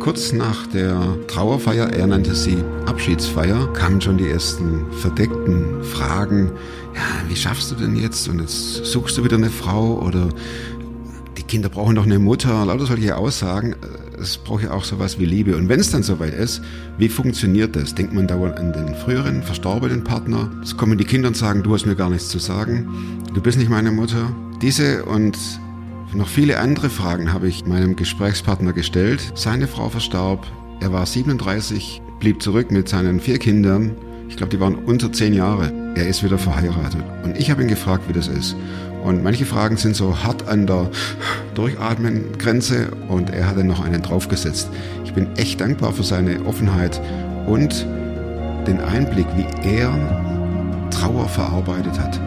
[0.00, 6.52] Kurz nach der Trauerfeier, er nannte sie Abschiedsfeier, kamen schon die ersten verdeckten Fragen.
[6.94, 8.26] Ja, wie schaffst du denn jetzt?
[8.26, 10.30] Und jetzt suchst du wieder eine Frau oder
[11.36, 12.64] die Kinder brauchen doch eine Mutter.
[12.64, 13.76] Lauter solche Aussagen.
[14.18, 15.54] Es braucht ja auch sowas wie Liebe.
[15.56, 16.62] Und wenn es dann soweit ist,
[16.96, 17.94] wie funktioniert das?
[17.94, 20.50] Denkt man dauernd an den früheren, verstorbenen Partner?
[20.62, 23.20] Es kommen die Kinder und sagen, du hast mir gar nichts zu sagen.
[23.34, 24.34] Du bist nicht meine Mutter.
[24.62, 25.36] Diese und
[26.14, 29.32] noch viele andere Fragen habe ich meinem Gesprächspartner gestellt.
[29.34, 30.46] Seine Frau verstarb.
[30.80, 33.96] Er war 37, blieb zurück mit seinen vier Kindern.
[34.28, 35.72] Ich glaube, die waren unter zehn Jahre.
[35.94, 37.02] Er ist wieder verheiratet.
[37.24, 38.56] Und ich habe ihn gefragt, wie das ist.
[39.04, 40.90] Und manche Fragen sind so hart an der
[41.54, 44.68] Durchatmen-Grenze und er hat dann noch einen draufgesetzt.
[45.04, 47.00] Ich bin echt dankbar für seine Offenheit
[47.46, 47.86] und
[48.66, 49.90] den Einblick, wie er
[50.90, 52.20] Trauer verarbeitet hat.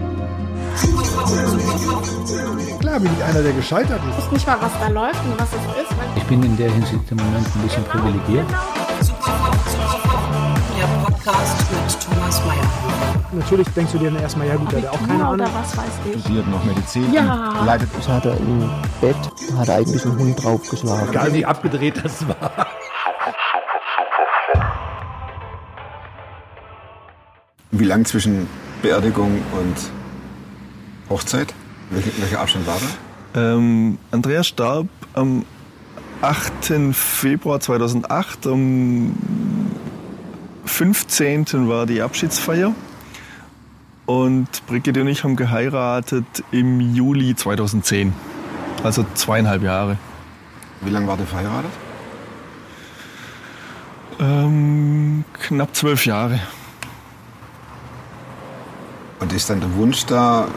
[2.79, 4.17] Klar bin ich einer, der gescheitert ist.
[4.17, 5.95] Ich weiß nicht mal, was da läuft und was es ist.
[6.15, 8.45] Ich bin in der Hinsicht im Moment ein bisschen privilegiert.
[10.79, 12.63] Der Podcast mit Thomas Mayer.
[13.31, 15.47] Natürlich denkst du dir dann erstmal, ja gut, der hat auch keine Ahnung.
[15.53, 16.21] was weiß ich.
[16.21, 17.53] studiert noch Medizin Ja.
[17.59, 18.69] und leitet Das hat er im
[19.01, 19.15] Bett,
[19.57, 21.09] hat er eigentlich einen Hund draufgeschlagen.
[21.09, 22.67] Egal wie abgedreht das war.
[27.71, 28.47] Wie lang zwischen
[28.83, 29.75] Beerdigung und
[31.09, 31.53] Hochzeit?
[31.89, 32.77] Welche, welcher Abstand war
[33.33, 33.55] da?
[33.55, 35.45] Ähm, Andreas starb am
[36.21, 36.93] 8.
[36.93, 38.47] Februar 2008.
[38.47, 39.15] Am
[40.65, 41.67] 15.
[41.67, 42.73] war die Abschiedsfeier.
[44.05, 48.13] Und Brigitte und ich haben geheiratet im Juli 2010.
[48.83, 49.97] Also zweieinhalb Jahre.
[50.81, 51.71] Wie lange war der verheiratet?
[54.19, 56.39] Ähm, knapp zwölf Jahre.
[59.19, 60.47] Und ist dann der Wunsch da,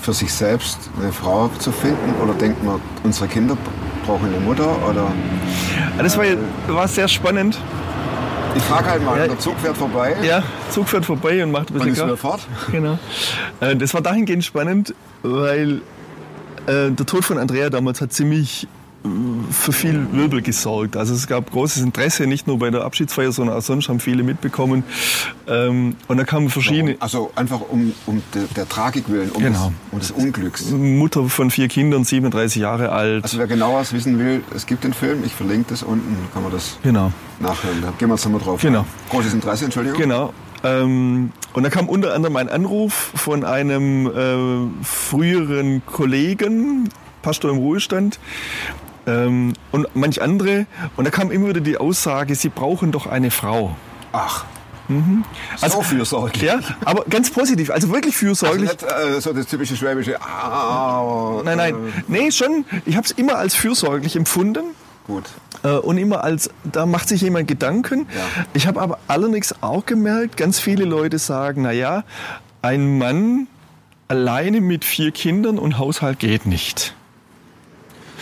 [0.00, 2.14] für sich selbst eine Frau zu finden?
[2.22, 3.56] Oder denkt man, unsere Kinder
[4.06, 4.68] brauchen eine Mutter?
[4.88, 5.06] Oder
[5.98, 6.36] Das war, ja-
[6.68, 7.58] war sehr spannend.
[8.56, 9.26] ich frage halt mal, Ja.
[9.28, 12.16] der Zug fährt vorbei Ja, Zug fährt vorbei und macht ein und bisschen ist wieder
[12.16, 12.38] Krach.
[12.40, 12.40] fort.
[12.72, 12.98] Genau.
[13.60, 15.82] Äh, Das war dahingehend spannend, weil
[16.66, 18.66] äh, der Tod von Andrea damals hat ziemlich äh,
[19.50, 20.96] für viel Wirbel gesorgt.
[20.96, 24.22] Also es gab großes Interesse, nicht nur bei der Abschiedsfeier, sondern auch sonst haben viele
[24.22, 24.84] mitbekommen.
[25.46, 26.96] Ähm, Und da kamen verschiedene...
[27.00, 29.72] Also einfach um, um der, der Tragik willen, um, Genau.
[29.92, 30.70] des, um des Unglücks.
[30.70, 33.22] Mutter von vier Kindern, 37 Jahre alt.
[33.24, 36.52] Also wer genaueres wissen will, es gibt den Film, ich verlinke das unten, kann man
[36.52, 37.12] das genau.
[37.40, 37.80] nachhören.
[37.82, 38.60] Da gehen wir jetzt nochmal drauf.
[38.60, 38.84] Genau.
[39.10, 39.98] Großes Interesse, Entschuldigung.
[39.98, 40.32] Genau.
[40.64, 46.88] Ähm, und da kam unter anderem ein Anruf von einem äh, früheren Kollegen,
[47.28, 48.18] Pastor im Ruhestand,
[49.06, 50.64] ähm, und manch andere.
[50.96, 53.76] Und da kam immer wieder die Aussage, sie brauchen doch eine Frau.
[54.14, 54.46] Ach,
[55.60, 56.42] Also- so fürsorglich.
[56.44, 58.70] Ja, aber ganz positiv, also wirklich Also fürsorglich.
[58.70, 60.18] nicht äh, so das typische schwäbische.
[60.22, 61.74] Ah, nein, nein.
[61.74, 62.64] Äh, Nee, schon.
[62.86, 64.64] Ich habe es immer als fürsorglich empfunden.
[65.06, 65.24] gut.
[65.64, 68.06] Äh, und immer als, da macht sich jemand Gedanken.
[68.16, 68.44] Ja.
[68.54, 72.04] Ich habe aber allerdings auch gemerkt, ganz viele Leute sagen, na ja,
[72.62, 73.48] ein Mann
[74.06, 76.94] alleine mit vier Kindern und Haushalt geht nicht.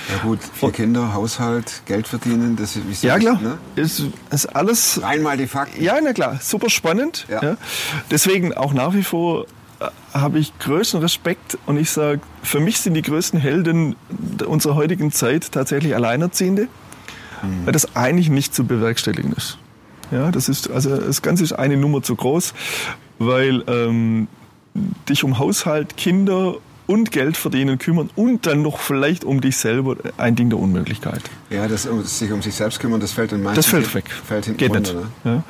[0.09, 3.59] Ja gut, vier Kinder, Haushalt, Geld verdienen, das ist Ja klar, Ne?
[3.75, 5.83] ist, ist alles, Rein mal die Fakten.
[5.83, 7.27] ja na klar, super spannend.
[7.29, 7.43] Ja.
[7.43, 7.57] Ja.
[8.11, 9.47] Deswegen auch nach wie vor
[9.81, 13.97] äh, habe ich größten Respekt und ich sage, für mich sind die größten Helden
[14.47, 16.69] unserer heutigen Zeit tatsächlich Alleinerziehende,
[17.65, 19.59] weil das eigentlich nicht zu bewerkstelligen ist.
[20.13, 22.55] Ja, das ist, also das Ganze ist eine Nummer zu groß,
[23.19, 24.29] weil ähm,
[25.09, 26.55] dich um Haushalt, Kinder
[26.87, 31.21] und Geld verdienen kümmern und dann noch vielleicht um dich selber ein Ding der Unmöglichkeit.
[31.51, 34.11] Ja, das um, sich um sich selbst kümmern, das fällt in meinen Das fällt weg.
[34.11, 35.25] Fällt hinten Geht runter, nicht.
[35.25, 35.33] Ne?
[35.37, 35.43] Ja.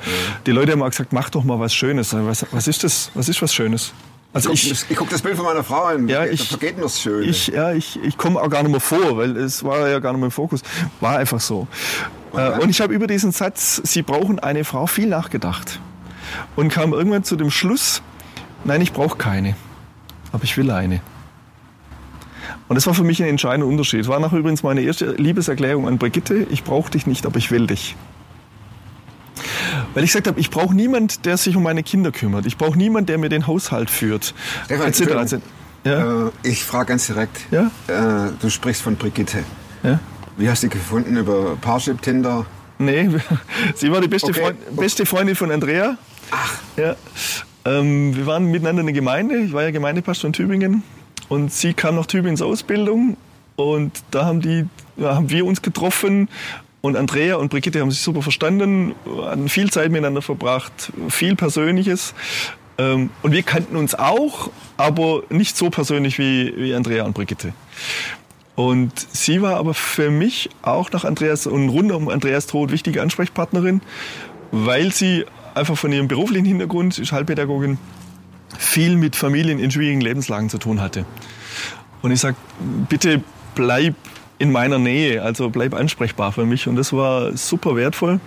[0.45, 2.13] Die Leute haben auch gesagt, mach doch mal was Schönes.
[2.13, 3.11] Was, was ist das?
[3.13, 3.93] Was ist was Schönes?
[4.33, 6.75] Also Ich, ich, ich gucke das Bild von meiner Frau an, Ja, da ich- vergeht
[6.75, 7.27] mir das schön.
[7.27, 10.11] ich, ja, ich, ich komme auch gar nicht mehr vor, weil es war ja gar
[10.11, 10.61] nicht mehr im Fokus.
[10.99, 11.67] War einfach so.
[12.33, 12.57] Okay.
[12.57, 15.79] Äh, Und ich habe über diesen Satz, Sie brauchen eine Frau, viel nachgedacht.
[16.55, 18.01] Und kam irgendwann zu dem Schluss,
[18.65, 19.55] nein, ich brauche keine,
[20.33, 20.99] aber ich will eine.
[22.67, 24.07] Und das war für mich ein entscheidender Unterschied.
[24.07, 27.67] War nachher übrigens meine erste Liebeserklärung an Brigitte, ich brauche dich nicht, aber ich will
[27.67, 27.95] dich.
[29.93, 32.45] Weil ich gesagt habe, ich brauche niemand, der sich um meine Kinder kümmert.
[32.45, 34.33] Ich brauche niemand, der mir den Haushalt führt.
[34.65, 35.41] Stefan, etc.
[35.83, 36.27] Ja?
[36.27, 37.39] Äh, ich frage ganz direkt.
[37.51, 37.71] Ja?
[37.87, 39.43] Äh, du sprichst von Brigitte.
[39.83, 39.99] Ja?
[40.37, 41.17] Wie hast du die gefunden?
[41.17, 42.45] Über Parship, Tinder?
[42.79, 43.09] Nee,
[43.75, 44.41] sie war die beste, Okay.
[44.41, 45.97] Freund, beste Freundin von Andrea.
[46.31, 46.53] Ach.
[46.75, 46.95] Ja.
[47.65, 49.37] Ähm, wir waren miteinander in der Gemeinde.
[49.37, 50.83] Ich war ja Gemeindepastor in Tübingen.
[51.29, 53.17] Und sie kam nach Tübingen zur Ausbildung.
[53.55, 54.65] Und da haben, die,
[54.97, 56.29] ja, haben wir uns getroffen.
[56.81, 58.93] Und Andrea und Brigitte haben sich super verstanden,
[59.23, 62.13] hatten viel Zeit miteinander verbracht, viel Persönliches.
[62.77, 67.53] Ähm, und wir kannten uns auch, aber nicht so persönlich wie, wie Andrea und Brigitte.
[68.55, 73.01] Und sie war aber für mich auch nach Andreas und rund um Andreas Tod wichtige
[73.01, 73.81] Ansprechpartnerin,
[74.51, 77.77] weil sie einfach von ihrem beruflichen Hintergrund, sie ist Heilpädagogin,
[78.57, 81.05] viel mit Familien in schwierigen Lebenslagen zu tun hatte.
[82.01, 82.37] Und ich sage,
[82.89, 83.21] bitte
[83.55, 83.95] bleib
[84.39, 86.67] in meiner Nähe, also bleib ansprechbar für mich.
[86.67, 88.19] Und das war super wertvoll.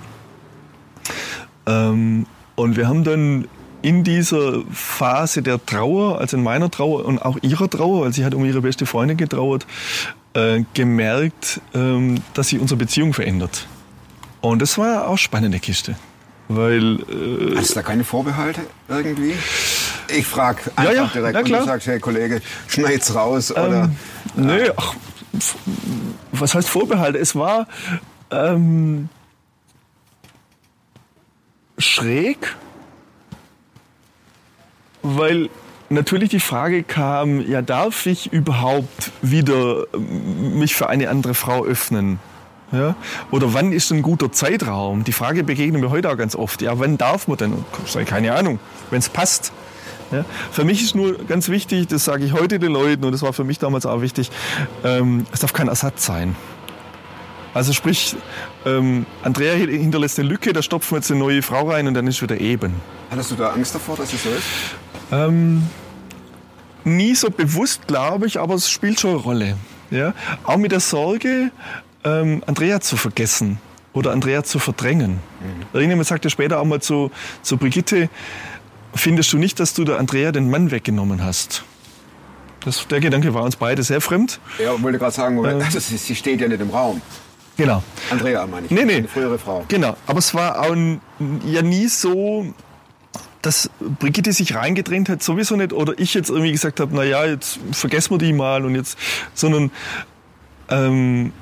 [1.66, 2.26] Ähm,
[2.56, 3.46] und wir haben dann
[3.82, 8.24] in dieser Phase der Trauer, also in meiner Trauer und auch ihrer Trauer, weil sie
[8.24, 9.66] hat um ihre beste Freundin getrauert,
[10.34, 13.66] äh, gemerkt, ähm, dass sich unsere Beziehung verändert.
[14.40, 15.96] Und das war auch spannende Kiste.
[16.48, 19.34] Weil, äh, Hast du da keine Vorbehalte irgendwie?
[20.16, 23.84] Ich frage einfach Ja, ja, direkt na und du sagst, hey Kollege, schneid's raus oder
[23.84, 23.96] Ähm,
[24.36, 24.94] nö, ach,
[26.32, 27.18] was heißt Vorbehalte?
[27.18, 27.66] Es war
[28.30, 29.08] ähm,
[31.78, 32.56] schräg,
[35.02, 35.48] weil
[35.88, 41.64] natürlich die Frage kam, ja, darf ich überhaupt wieder ähm, mich für eine andere Frau
[41.64, 42.18] öffnen?
[42.72, 42.94] Ja?
[43.30, 45.02] Oder wann ist ein guter Zeitraum?
[45.04, 46.62] Die Frage begegnen wir heute auch ganz oft.
[46.62, 47.64] Ja, wann darf man denn?
[48.06, 48.60] Keine Ahnung,
[48.90, 49.52] wenn es passt.
[50.10, 50.24] Ja?
[50.50, 53.32] Für mich ist nur ganz wichtig, das sage ich heute den Leuten und das war
[53.32, 54.30] für mich damals auch wichtig,
[54.84, 56.36] ähm, es darf kein Ersatz sein.
[57.52, 58.14] Also sprich,
[58.64, 62.06] ähm, Andrea hinterlässt eine Lücke, da stopfen wir jetzt eine neue Frau rein und dann
[62.06, 62.74] ist wieder eben.
[63.10, 64.46] hattest du da Angst davor, dass es so ist?
[65.10, 65.66] Ähm,
[66.84, 69.56] nie so bewusst, glaube ich, aber es spielt schon eine Rolle.
[69.90, 70.14] Ja?
[70.44, 71.50] Auch mit der Sorge,
[72.04, 73.58] ähm, Andrea zu vergessen
[73.92, 75.18] oder Andrea zu verdrängen.
[75.72, 77.10] Irgendjemand sagte später auch mal zu,
[77.42, 78.08] zu Brigitte,
[78.94, 81.64] findest du nicht, dass du der Andrea den Mann weggenommen hast?
[82.64, 84.38] Das, der Gedanke war uns beide sehr fremd.
[84.58, 87.00] Ja, wollte gerade sagen, Moment, also sie, sie steht ja nicht im Raum.
[87.56, 87.82] Genau.
[88.10, 88.72] Andrea meine ich.
[88.72, 88.96] Nee, nee.
[88.96, 89.64] Eine frühere Frau.
[89.68, 90.76] Genau, aber es war auch
[91.44, 92.46] ja nie so,
[93.42, 97.24] dass Brigitte sich reingedrängt hat, sowieso nicht, oder ich jetzt irgendwie gesagt habe, na ja,
[97.24, 98.98] jetzt vergessen wir die mal und jetzt,
[99.34, 99.70] sondern
[100.68, 101.32] ähm,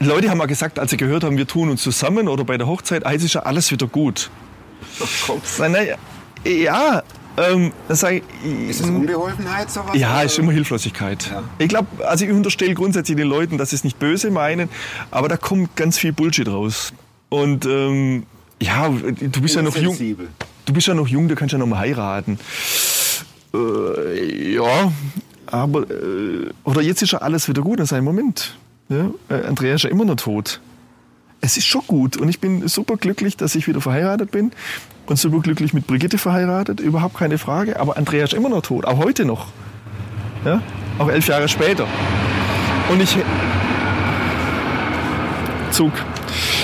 [0.00, 2.66] Leute haben mal gesagt, als sie gehört haben, wir tun uns zusammen oder bei der
[2.66, 4.30] Hochzeit, ah, ist ja alles wieder gut.
[5.58, 5.78] Na, na,
[6.44, 7.02] ja,
[7.36, 8.22] ähm, dann sag ich,
[8.68, 9.94] Ist das Unbeholfenheit sowas?
[9.94, 11.30] ja, ist immer Hilflosigkeit.
[11.30, 11.42] Ja.
[11.58, 14.68] Ich glaube, also ich unterstelle grundsätzlich den Leuten, dass sie es nicht böse meinen,
[15.10, 16.92] aber da kommt ganz viel Bullshit raus.
[17.28, 18.24] Und ähm,
[18.60, 19.96] ja, du bist ja noch jung.
[20.66, 22.38] Du bist ja noch jung, du kannst ja noch mal heiraten.
[23.54, 24.92] Äh, ja,
[25.46, 28.56] aber äh, oder jetzt ist ja alles wieder gut in seinem Moment.
[28.88, 29.10] Ja?
[29.28, 30.60] Äh, Andrea ist ja immer noch tot.
[31.40, 34.52] Es ist schon gut und ich bin super glücklich, dass ich wieder verheiratet bin
[35.06, 37.80] und super glücklich mit Brigitte verheiratet, überhaupt keine Frage.
[37.80, 39.46] Aber Andrea ist immer noch tot, auch heute noch.
[40.44, 40.62] Ja?
[40.98, 41.86] Auch elf Jahre später.
[42.90, 43.16] Und ich.
[45.70, 45.92] Zug,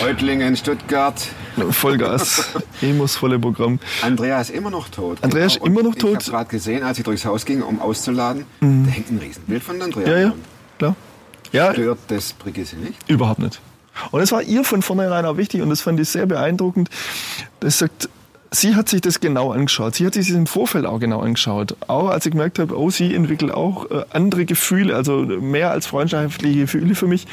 [0.02, 1.14] Reutlingen, Stuttgart.
[1.70, 2.52] Vollgas,
[2.82, 3.78] Emos volle Programm.
[4.02, 5.19] Andrea ist immer noch tot.
[5.23, 6.11] Andrea ist immer noch Ich tot.
[6.12, 6.17] Mhm.
[6.17, 9.81] habe gerade gesehen, als ich durchs Haus ging, um auszuladen, da hängt ein Riesenbild von
[9.81, 10.06] Andrea.
[10.06, 10.32] Ja, ja,
[10.78, 10.96] klar.
[11.52, 13.08] Ja, Stört das Brigitte nicht?
[13.08, 13.58] Überhaupt nicht.
[14.11, 16.91] Und es war ihr von vornherein auch wichtig und das fand ich sehr beeindruckend.
[17.61, 18.09] Das sagt,
[18.51, 19.95] sie hat sich das genau angeschaut.
[19.95, 21.77] Sie hat sich das im Vorfeld auch genau angeschaut.
[21.87, 25.87] Auch als ich gemerkt habe, oh, sie entwickelt auch äh, andere Gefühle, also mehr als
[25.87, 27.27] freundschaftliche Gefühle für mich.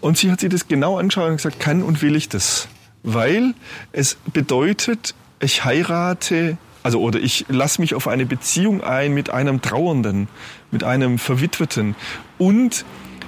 [0.00, 2.68] Und sie hat sich das genau angeschaut und gesagt, kann und will ich das?
[3.02, 3.54] Weil
[3.92, 9.62] es bedeutet, ich heirate, also oder ich lasse mich auf eine Beziehung ein mit einem
[9.62, 10.28] Trauernden,
[10.70, 11.96] mit einem Verwitweten.
[12.38, 12.84] Und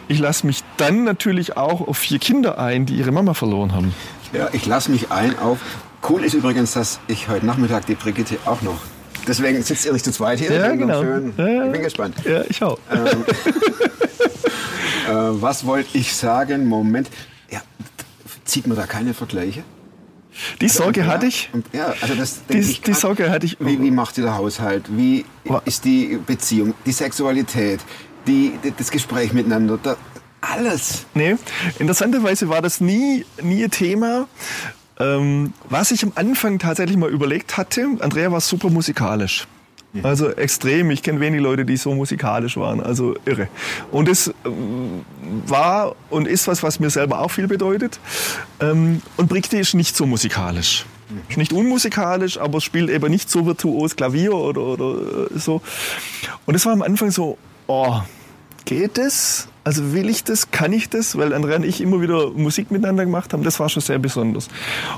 [0.08, 3.94] ich lasse mich dann natürlich auch auf vier Kinder ein, die ihre Mama verloren haben.
[4.32, 5.58] Ja, ich lasse mich ein auf.
[6.08, 8.78] Cool ist übrigens, dass ich heute Nachmittag die Brigitte auch noch.
[9.26, 10.52] Deswegen sitzt ihr nicht zu zweit hier.
[10.52, 11.02] Ja, genau.
[11.02, 11.34] Schön.
[11.36, 11.66] Ja.
[11.66, 12.16] Ich bin gespannt.
[12.24, 12.78] Ja, ich auch.
[15.08, 16.66] Äh, was wollte ich sagen?
[16.66, 17.08] Moment.
[17.50, 17.62] Ja,
[18.44, 19.62] zieht man da keine Vergleiche?
[20.60, 21.48] Die Sorge ja, hatte ich.
[21.52, 22.92] Und, ja, also das Die, ich die.
[22.92, 23.56] Sorge hatte ich.
[23.58, 24.84] Wie, wie macht ihr der Haushalt?
[24.90, 25.24] Wie
[25.64, 27.80] ist die Beziehung, die Sexualität,
[28.26, 29.78] die, das Gespräch miteinander?
[29.82, 29.96] Da,
[30.40, 31.06] alles.
[31.14, 31.36] Nee,
[31.78, 34.28] interessanterweise war das nie, nie ein Thema.
[35.00, 39.46] Ähm, was ich am Anfang tatsächlich mal überlegt hatte, Andrea war super musikalisch.
[40.02, 40.90] Also extrem.
[40.90, 42.80] Ich kenne wenige Leute, die so musikalisch waren.
[42.80, 43.48] Also irre.
[43.90, 45.04] Und es ähm,
[45.46, 47.98] war und ist was, was mir selber auch viel bedeutet.
[48.60, 50.84] Ähm, und Brigitte ist nicht so musikalisch.
[51.30, 55.62] Ist nicht unmusikalisch, aber spielt eben nicht so virtuos Klavier oder, oder äh, so.
[56.44, 58.00] Und es war am Anfang so, oh,
[58.64, 59.48] geht das?
[59.62, 60.50] Also will ich das?
[60.50, 61.16] Kann ich das?
[61.16, 63.44] Weil Andrea und ich immer wieder Musik miteinander gemacht haben.
[63.44, 64.48] Das war schon sehr besonders.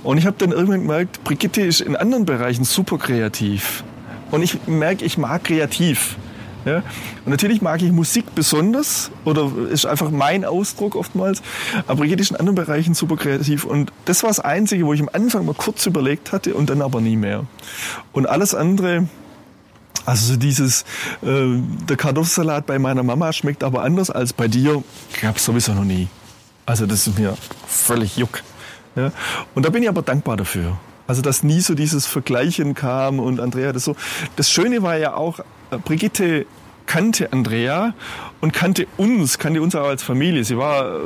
[0.03, 3.85] Und ich habe dann irgendwann gemerkt, Brigitte ist in anderen Bereichen super kreativ.
[4.31, 6.17] Und ich merke, ich mag kreativ.
[6.65, 6.83] Ja?
[7.25, 11.43] Und natürlich mag ich Musik besonders oder ist einfach mein Ausdruck oftmals.
[11.87, 13.65] Aber Brigitte ist in anderen Bereichen super kreativ.
[13.65, 16.83] Und das war das Einzige, wo ich am Anfang mal kurz überlegt hatte und dann
[16.83, 17.45] aber nie mehr.
[18.13, 19.09] Und alles andere
[20.07, 20.83] Also so dieses,
[21.23, 24.83] äh, der Kartoffelsalat bei meiner Mama schmeckt aber anders als bei dir,
[25.21, 26.09] gab es sowieso noch nie.
[26.67, 28.43] Also das ist mir völlig juck.
[28.97, 29.13] Ja?
[29.55, 30.79] Und da bin ich aber dankbar dafür.
[31.07, 33.97] Also dass nie so dieses Vergleichen kam und Andrea das so.
[34.37, 35.41] Das Schöne war ja auch,
[35.71, 36.47] äh, Brigitte
[36.87, 37.95] kannte Andrea
[38.41, 40.43] und kannte uns, kannte uns auch als Familie.
[40.45, 40.99] Sie war äh,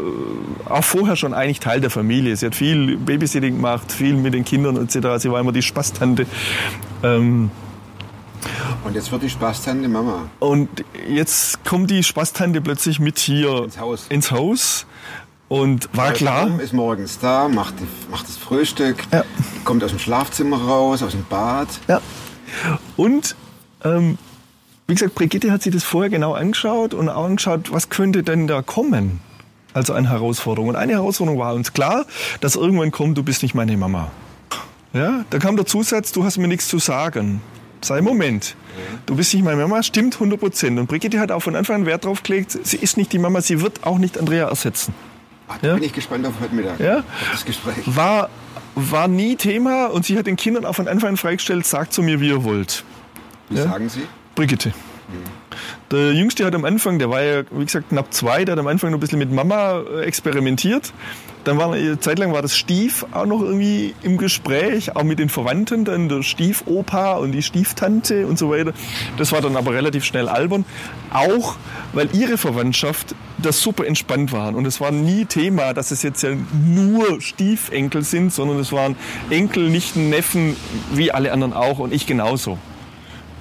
[0.66, 2.34] auch vorher schon eigentlich Teil der Familie.
[2.36, 5.22] Sie hat viel Babysitting gemacht, viel mit den Kindern etc.
[5.22, 6.26] Sie war immer die Spaßtante.
[7.02, 7.50] Ähm,
[8.84, 10.28] Und jetzt wird die Spaßtante Mama.
[10.40, 10.68] und
[11.08, 14.06] jetzt kommt die Spaßtante plötzlich mit hier Ins Haus.
[14.08, 14.86] ins Haus.
[15.48, 17.74] Und war Der klar, ist morgens da, macht,
[18.10, 19.24] macht das Frühstück, Ja.
[19.64, 21.68] kommt aus dem Schlafzimmer raus, aus dem Bad.
[21.86, 22.00] Ja.
[22.96, 23.36] Und
[23.84, 24.18] ähm,
[24.86, 28.46] wie gesagt, Brigitte hat sich das vorher genau angeschaut und auch angeschaut, was könnte denn
[28.46, 29.20] da kommen.
[29.74, 30.68] Also eine Herausforderung.
[30.70, 32.06] Und eine Herausforderung war uns klar,
[32.40, 34.10] dass irgendwann kommt, du bist nicht meine Mama.
[34.92, 37.40] Ja, da kam der Zusatz, du hast mir nichts zu sagen.
[37.84, 38.56] Sei Moment.
[39.06, 40.78] Du bist nicht meine Mama, stimmt 100 Prozent.
[40.78, 43.40] Und Brigitte hat auch von Anfang an Wert drauf gelegt, sie ist nicht die Mama,
[43.42, 44.94] sie wird auch nicht Andrea ersetzen.
[45.48, 45.74] Ach, da Ja.
[45.74, 46.80] bin ich gespannt auf heute Mittag.
[46.80, 46.98] Ja.
[47.00, 47.74] Auf das Gespräch.
[47.84, 48.30] War,
[48.74, 52.02] war nie Thema und sie hat den Kindern auch von Anfang an freigestellt, sagt zu
[52.02, 52.84] mir, wie ihr wollt.
[53.50, 53.64] Wie Ja.
[53.64, 54.00] sagen Sie?
[54.34, 54.72] Brigitte.
[55.90, 58.66] Der Jüngste hat am Anfang, der war ja, wie gesagt, knapp zwei, der hat am
[58.66, 60.92] Anfang noch ein bisschen mit Mama äh, experimentiert.
[61.44, 65.18] Dann war eine Zeit lang war das Stief auch noch irgendwie im Gespräch, auch mit
[65.18, 68.72] den Verwandten, dann der Stiefopa und die Stieftante und so weiter.
[69.18, 70.64] Das war dann aber relativ schnell albern.
[71.12, 71.56] Auch,
[71.92, 74.54] weil ihre Verwandtschaft das super entspannt waren.
[74.54, 76.30] Und es war nie Thema, dass es jetzt ja
[76.66, 78.96] nur Stiefenkel sind, sondern es waren
[79.28, 80.56] Enkel, Nichten, Neffen,
[80.94, 82.58] wie alle anderen auch und ich genauso.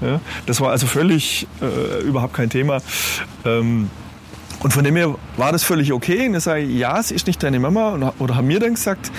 [0.03, 2.81] Ja, das war also völlig äh, überhaupt kein Thema.
[3.45, 3.89] Ähm,
[4.59, 6.25] und von dem her war das völlig okay.
[6.27, 7.89] Und dann sage ich, ja, sie ist nicht deine Mama.
[7.89, 9.11] Und, oder haben mir dann gesagt,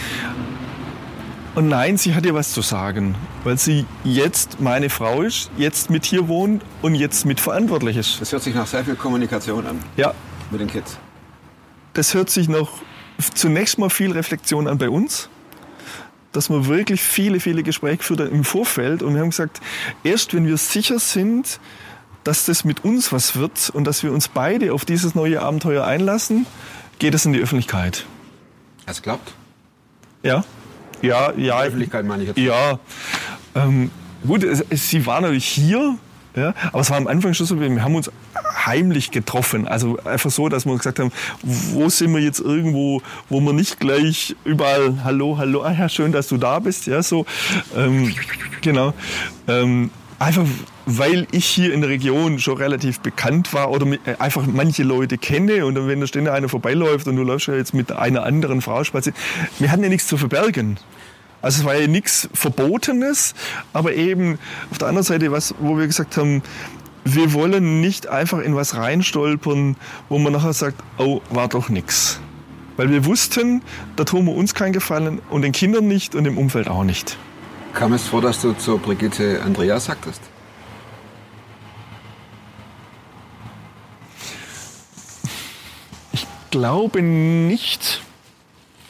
[1.55, 3.15] und nein, sie hat dir was zu sagen,
[3.45, 8.21] weil sie jetzt meine Frau ist, jetzt mit hier wohnt und jetzt mitverantwortlich ist.
[8.21, 10.13] Das hört sich nach sehr viel Kommunikation an Ja,
[10.51, 10.99] mit den Kids.
[11.93, 12.71] das hört sich noch
[13.35, 15.29] zunächst mal viel Reflexion an bei uns,
[16.37, 19.61] dass wir wirklich viele, viele Gespräche geführt haben im Vorfeld und wir haben gesagt,
[20.03, 21.61] erst wenn wir sicher sind,
[22.25, 25.85] dass das mit uns was wird und dass wir uns beide auf dieses neue Abenteuer
[25.85, 26.47] einlassen,
[26.99, 28.07] geht es in die Öffentlichkeit.
[28.87, 29.35] Es klappt.
[30.23, 30.45] Ja?
[31.03, 31.61] Ja, ja.
[31.61, 32.39] Öffentlichkeit meine ich jetzt.
[32.39, 32.79] Ja,
[33.55, 33.91] ähm,
[34.27, 35.97] gut, es, es, sie war natürlich hier,
[36.35, 38.11] ja, aber es war am Anfang schon so, wir haben uns
[38.67, 39.67] heimlich getroffen.
[39.69, 43.81] Also einfach so, dass wir gesagt haben, wo sind wir jetzt irgendwo, wo wir nicht
[43.81, 47.27] gleich überall Hallo, Hallo, ah ja, schön, dass du da bist, ja, so,
[47.77, 48.13] ähm,
[48.61, 48.95] genau.
[49.49, 50.45] Ähm, einfach,
[50.87, 55.19] weil ich hier in der Region schon relativ bekannt war oder äh, einfach manche Leute
[55.19, 58.63] kenne und wenn da ständig einer vorbeiläuft und du läufst ja jetzt mit einer anderen
[58.63, 59.19] Frau spazieren,
[59.59, 60.79] wir hatten ja nichts zu verbergen.
[61.43, 63.35] Also es war ja nichts Verbotenes,
[63.75, 64.39] aber eben
[64.71, 66.43] auf der anderen Seite was, wo wir gesagt haben,
[67.05, 69.77] wir wollen nicht einfach in was reinstolpern,
[70.09, 72.19] wo man nachher sagt, oh, war doch nix.
[72.77, 73.63] Weil wir wussten,
[73.97, 77.17] da tun wir uns keinen Gefallen und den Kindern nicht und dem Umfeld auch nicht.
[77.75, 80.23] Kam es vor, dass du zur Brigitte Andrea sagtest?
[86.13, 88.01] Ich glaube nicht.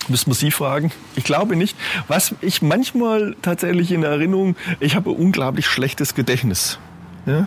[0.08, 0.92] Müssen wir Sie fragen?
[1.16, 1.76] Ich glaube nicht.
[2.08, 6.78] Was ich manchmal tatsächlich in Erinnerung, ich habe ein unglaublich schlechtes Gedächtnis.
[7.26, 7.46] Ja?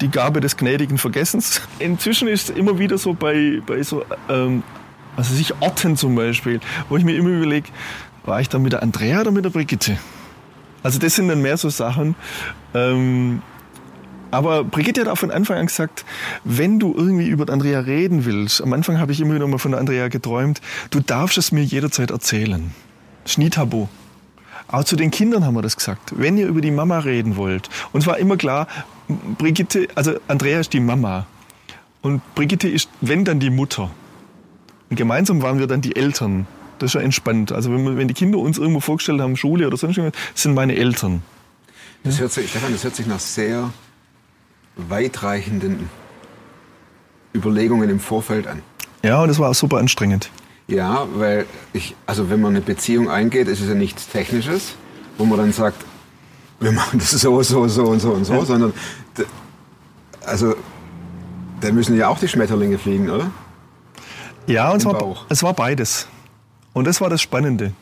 [0.00, 1.62] Die Gabe des gnädigen Vergessens.
[1.78, 4.62] Inzwischen ist es immer wieder so bei, bei so, ähm,
[5.16, 7.68] also sich Orten zum Beispiel, wo ich mir immer überlege,
[8.24, 9.98] war ich da mit der Andrea oder mit der Brigitte?
[10.82, 12.14] Also das sind dann mehr so Sachen.
[12.74, 13.42] Ähm,
[14.30, 16.04] aber Brigitte hat auch von Anfang an gesagt,
[16.44, 19.72] wenn du irgendwie über Andrea reden willst, am Anfang habe ich immer wieder mal von
[19.72, 22.72] der Andrea geträumt, du darfst es mir jederzeit erzählen.
[23.24, 23.88] Das ist nie tabu.
[24.70, 26.12] Auch zu den Kindern haben wir das gesagt.
[26.16, 27.68] Wenn ihr über die Mama reden wollt.
[27.92, 28.68] Und es war immer klar,
[29.38, 31.26] Brigitte, also Andrea ist die Mama.
[32.02, 33.90] Und Brigitte ist, wenn dann die Mutter.
[34.90, 36.46] Und gemeinsam waren wir dann die Eltern.
[36.78, 37.50] Das ist ja entspannt.
[37.50, 40.54] Also wenn, wir, wenn die Kinder uns irgendwo vorgestellt haben, Schule oder sonst irgendwas, sind
[40.54, 41.22] meine Eltern.
[42.04, 43.70] Das hört sich, Stefan, das hört sich nach sehr
[44.76, 45.88] weitreichenden
[47.34, 48.62] Überlegungen im Vorfeld an.
[49.02, 50.30] Ja, und das war auch super anstrengend.
[50.68, 54.74] Ja, weil ich, also wenn man eine Beziehung eingeht, ist es ja nichts Technisches,
[55.16, 55.82] wo man dann sagt,
[56.60, 58.72] wir machen das so, so, so und so und so, sondern
[60.26, 60.54] also
[61.60, 63.30] da müssen ja auch die Schmetterlinge fliegen, oder?
[64.46, 65.26] Ja, und es Im war, Bauch.
[65.28, 66.06] es war beides.
[66.72, 67.72] Und das war das Spannende.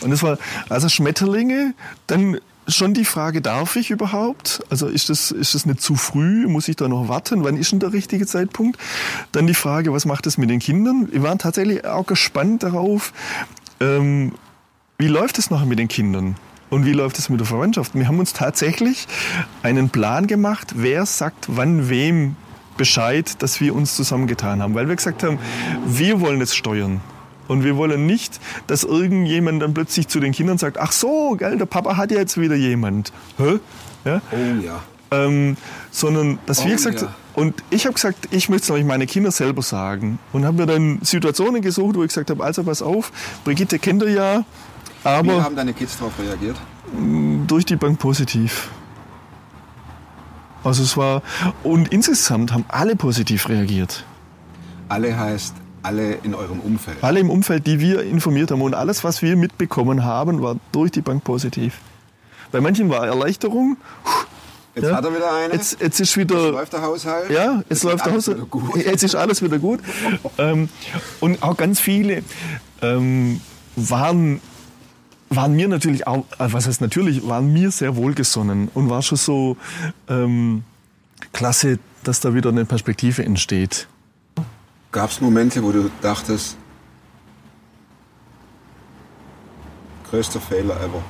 [0.00, 0.38] Und es war,
[0.68, 1.74] also Schmetterlinge,
[2.06, 4.62] dann schon die Frage, darf ich überhaupt?
[4.70, 6.46] Also ist das, ist das nicht zu früh?
[6.46, 7.44] Muss ich da noch warten?
[7.44, 8.78] Wann ist denn der richtige Zeitpunkt?
[9.32, 11.08] Dann die Frage, was macht es mit den Kindern?
[11.12, 13.12] Wir waren tatsächlich auch gespannt darauf,
[13.80, 14.32] ähm,
[14.98, 16.36] wie läuft es nachher mit den Kindern?
[16.68, 17.94] Und wie läuft es mit der Verwandtschaft?
[17.94, 19.06] Wir haben uns tatsächlich
[19.62, 22.34] einen Plan gemacht, wer sagt wann wem
[22.76, 24.74] Bescheid, dass wir uns zusammengetan haben.
[24.74, 25.38] Weil wir gesagt haben,
[25.86, 27.00] wir wollen es steuern.
[27.48, 31.56] Und wir wollen nicht, dass irgendjemand dann plötzlich zu den Kindern sagt, ach so, gell,
[31.58, 33.12] der Papa hat ja jetzt wieder jemand.
[33.38, 33.58] Hä?
[34.04, 34.20] Ja?
[34.32, 34.82] Oh ja.
[35.12, 35.56] Ähm,
[35.92, 37.14] sondern dass wir Oh, gesagt ja.
[37.34, 40.66] und ich habe gesagt, ich möchte es euch meine Kinder selber sagen und habe mir
[40.66, 43.12] dann Situationen gesucht, wo ich gesagt habe, also pass auf,
[43.44, 44.38] Brigitte kennt ihr ja,
[45.04, 46.56] Wie aber haben deine Kids darauf reagiert?
[47.46, 48.68] durch die Bank positiv.
[50.64, 51.22] Also es war
[51.62, 54.04] und insgesamt haben alle positiv reagiert.
[54.88, 55.54] Alle heißt
[55.86, 56.98] alle in eurem Umfeld.
[57.02, 60.90] Alle im Umfeld, die wir informiert haben und alles, was wir mitbekommen haben, war durch
[60.90, 61.78] die Bank positiv.
[62.50, 63.76] Bei manchen war Erleichterung.
[64.74, 64.96] Jetzt Ja.
[64.96, 65.54] hat er wieder eine.
[65.54, 67.30] Jetzt, jetzt ist Jetzt wieder läuft der Haushalt.
[67.30, 68.40] Ja, jetzt läuft der Haushalt.
[68.74, 69.80] Jetzt ist alles wieder gut.
[70.38, 70.68] ähm,
[71.20, 72.22] und auch ganz viele
[72.82, 73.40] ähm,
[73.76, 74.40] waren,
[75.30, 79.18] waren mir natürlich auch, äh, was heißt natürlich, waren mir sehr wohlgesonnen und war schon
[79.18, 79.56] so
[80.08, 80.64] ähm,
[81.32, 83.88] klasse, dass da wieder eine Perspektive entsteht.
[84.96, 86.56] Gab es Momente, wo du dachtest,
[90.08, 91.02] größter Fehler ever?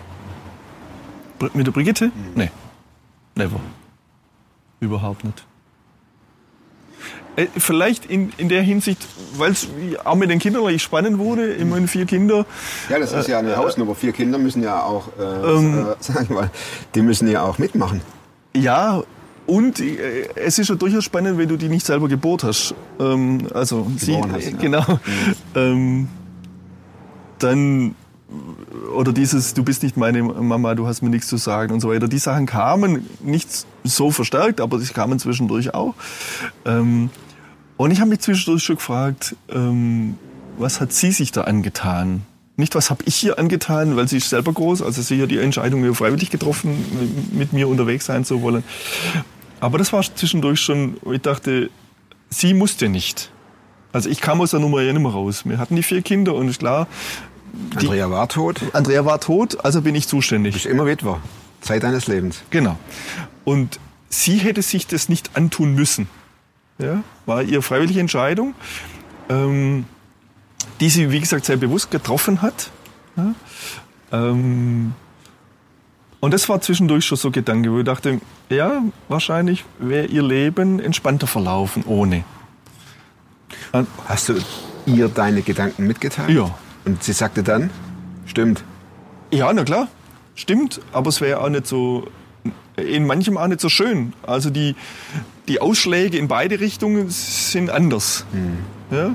[1.38, 2.10] Br- Mit der Brigitte?
[2.34, 2.50] Nee.
[3.36, 3.60] Never.
[4.80, 5.46] Überhaupt nicht.
[7.36, 9.68] Äh, Vielleicht in, in der Hinsicht, weil es
[10.04, 12.44] auch mit den Kindern spannend wurde, immerhin vier Kinder.
[12.88, 13.94] Ja, das ist ja eine Hausnummer.
[13.94, 15.86] Vier Kinder müssen ja auch, äh, Ähm.
[15.90, 16.50] äh, sag ich mal,
[16.96, 18.00] die müssen ja auch mitmachen.
[18.52, 19.04] Ja,
[19.46, 22.74] und äh, es ist ja durchaus spannend, wenn du die nicht selber geboren hast.
[22.98, 24.56] Ähm, also sie, hast, ja.
[24.56, 24.84] genau.
[25.54, 26.08] Ähm,
[27.38, 27.94] dann
[28.94, 31.90] oder dieses, du bist nicht meine Mama, du hast mir nichts zu sagen und so
[31.90, 32.08] weiter.
[32.08, 35.94] Die Sachen kamen nicht so verstärkt, aber sie kamen zwischendurch auch.
[36.64, 37.10] Ähm,
[37.76, 40.16] und ich habe mich zwischendurch schon gefragt, ähm,
[40.58, 42.22] was hat sie sich da angetan?
[42.56, 45.38] Nicht, was habe ich hier angetan, weil sie ist selber groß, also sie hat die
[45.38, 46.74] Entscheidung freiwillig getroffen,
[47.32, 48.64] mit mir unterwegs sein zu wollen.
[49.60, 51.70] Aber das war zwischendurch schon, ich dachte,
[52.30, 53.30] sie musste nicht.
[53.92, 55.42] Also ich kam aus der Nummer ja nicht mehr raus.
[55.46, 56.86] Wir hatten die vier Kinder und klar,
[57.74, 60.52] Andrea war tot, Andrea war tot, also bin ich zuständig.
[60.52, 61.20] bist immer Witwer.
[61.60, 62.42] Zeit deines Lebens.
[62.50, 62.76] Genau.
[63.44, 66.08] Und sie hätte sich das nicht antun müssen.
[66.78, 68.54] Ja, war ihre freiwillige Entscheidung,
[69.30, 69.86] ähm,
[70.80, 72.70] die sie, wie gesagt, sehr bewusst getroffen hat.
[73.16, 73.34] Ja,
[74.12, 74.92] ähm,
[76.26, 80.80] und das war zwischendurch schon so Gedanke, wo ich dachte, ja, wahrscheinlich wäre ihr Leben
[80.80, 82.24] entspannter verlaufen ohne.
[84.08, 84.34] Hast du
[84.86, 86.30] ihr deine Gedanken mitgeteilt?
[86.30, 86.52] Ja.
[86.84, 87.70] Und sie sagte dann,
[88.24, 88.64] stimmt.
[89.30, 89.86] Ja, na klar,
[90.34, 92.08] stimmt, aber es wäre auch nicht so,
[92.76, 94.12] in manchem auch nicht so schön.
[94.26, 94.74] Also die,
[95.46, 98.26] die Ausschläge in beide Richtungen sind anders.
[98.90, 99.14] Ja?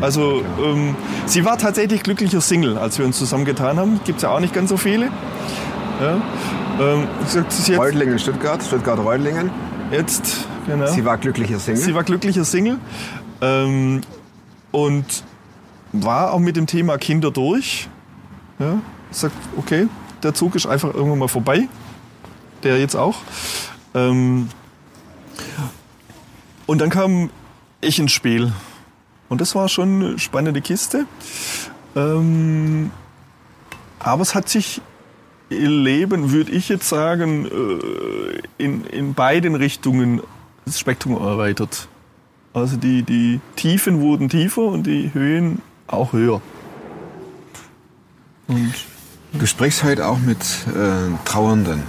[0.00, 4.00] Also ähm, sie war tatsächlich glücklicher Single, als wir uns zusammengetan haben.
[4.06, 5.10] Gibt es ja auch nicht ganz so viele.
[6.00, 6.20] Ja?
[6.80, 9.50] Ähm, gesagt, jetzt, Reutlingen, Stuttgart, Stuttgart-Reutlingen.
[9.90, 10.86] jetzt genau.
[10.86, 11.82] Sie war glücklicher Single.
[11.82, 12.78] Sie war glücklicher Single
[13.40, 14.02] ähm,
[14.72, 15.24] und
[15.92, 17.88] war auch mit dem Thema Kinder durch.
[18.58, 18.78] Ja,
[19.10, 19.88] sagt, okay,
[20.22, 21.68] der Zug ist einfach irgendwann mal vorbei.
[22.62, 23.16] Der jetzt auch.
[23.94, 24.48] Ähm,
[26.66, 27.30] und dann kam
[27.80, 28.52] ich ins Spiel.
[29.28, 31.06] Und das war schon eine spannende Kiste.
[31.94, 32.90] Ähm,
[33.98, 34.80] aber es hat sich
[35.48, 40.20] Leben, würde ich jetzt sagen, äh, in, in beiden Richtungen
[40.64, 41.88] das Spektrum erweitert.
[42.52, 46.40] Also die, die Tiefen wurden tiefer und die Höhen auch höher.
[48.48, 48.74] Und
[49.38, 51.82] Du sprichst heute auch mit äh, Trauernden.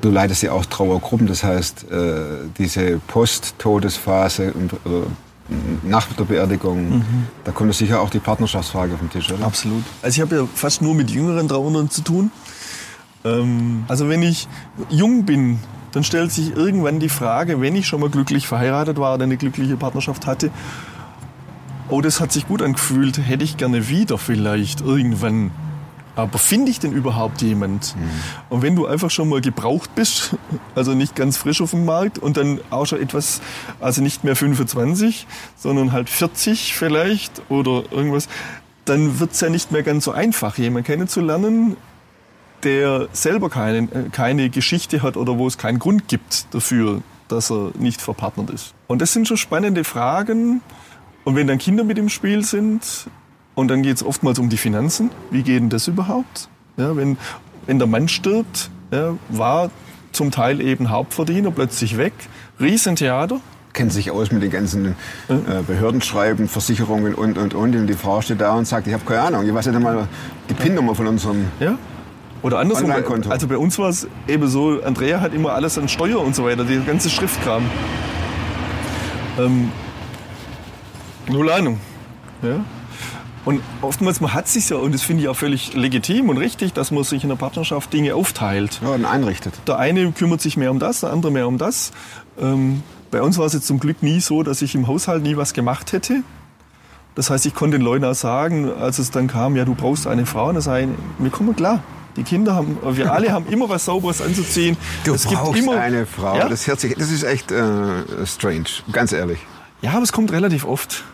[0.00, 2.22] Du leitest ja auch Trauergruppen, das heißt, äh,
[2.58, 5.06] diese Post-Todesphase und, äh,
[5.82, 7.04] nach der Beerdigung,
[7.44, 9.44] da kommt sicher auch die Partnerschaftsfrage auf den Tisch, oder?
[9.44, 9.82] Absolut.
[10.02, 12.30] Also ich habe ja fast nur mit jüngeren Trauernden zu tun.
[13.24, 14.48] Ähm, also wenn ich
[14.88, 15.58] jung bin,
[15.92, 19.36] dann stellt sich irgendwann die Frage, wenn ich schon mal glücklich verheiratet war oder eine
[19.36, 20.50] glückliche Partnerschaft hatte,
[21.88, 25.50] oh, das hat sich gut angefühlt, hätte ich gerne wieder vielleicht irgendwann.
[26.14, 27.94] Aber finde ich denn überhaupt jemand?
[28.50, 30.36] Und wenn du einfach schon mal gebraucht bist,
[30.74, 33.40] also nicht ganz frisch auf dem Markt und dann auch schon etwas,
[33.80, 38.28] also nicht mehr 25, sondern halt 40 vielleicht oder irgendwas,
[38.84, 41.76] dann wird's ja nicht mehr ganz so einfach, jemanden kennenzulernen,
[42.62, 47.50] der selber keine, äh, keine Geschichte hat oder wo es keinen Grund gibt dafür, dass
[47.50, 48.74] er nicht verpartnert ist.
[48.86, 50.60] Und das sind schon spannende Fragen.
[51.24, 53.08] Und wenn dann Kinder mit im Spiel sind,
[53.54, 56.48] und dann geht es oftmals um die Finanzen, wie geht denn das überhaupt?
[56.76, 57.16] Ja, wenn,
[57.66, 59.70] wenn der Mann stirbt, ja, war
[60.12, 62.12] zum Teil eben Hauptverdiener plötzlich weg,
[62.60, 63.40] Riesentheater,
[63.72, 64.94] kennt sich aus mit den ganzen
[65.28, 67.74] äh, Behördenschreiben, Versicherungen und, und, und.
[67.74, 70.08] Und die Frau steht da und sagt, ich habe keine Ahnung, ich weiß nicht einmal
[70.48, 71.46] die PIN-Nummer von unserem...
[71.58, 71.78] Ja?
[72.42, 73.30] Oder andersrum, Online-Konto.
[73.30, 76.44] also bei uns war es eben so, Andrea hat immer alles an Steuer und so
[76.44, 77.62] weiter, die ganze Schriftkram.
[79.38, 79.70] Ähm,
[81.28, 81.78] null Ahnung.
[82.42, 82.64] Ja?
[83.44, 86.72] Und oftmals, man hat sich ja, und das finde ich auch völlig legitim und richtig,
[86.72, 88.80] dass man sich in der Partnerschaft Dinge aufteilt.
[88.82, 89.54] Ja, und einrichtet.
[89.66, 91.90] Der eine kümmert sich mehr um das, der andere mehr um das.
[92.40, 95.36] Ähm, bei uns war es jetzt zum Glück nie so, dass ich im Haushalt nie
[95.36, 96.22] was gemacht hätte.
[97.14, 100.06] Das heißt, ich konnte den Leuten auch sagen, als es dann kam, ja, du brauchst
[100.06, 101.82] eine Frau, und dann sage ich, wir kommen klar.
[102.16, 104.76] Die Kinder haben, wir alle haben immer was Sauberes anzuziehen.
[105.04, 106.36] Du es brauchst gibt immer, eine Frau.
[106.36, 106.48] Ja?
[106.48, 107.64] Das, hört sich, das ist echt äh,
[108.26, 109.38] strange, ganz ehrlich.
[109.80, 111.04] Ja, aber es kommt relativ oft.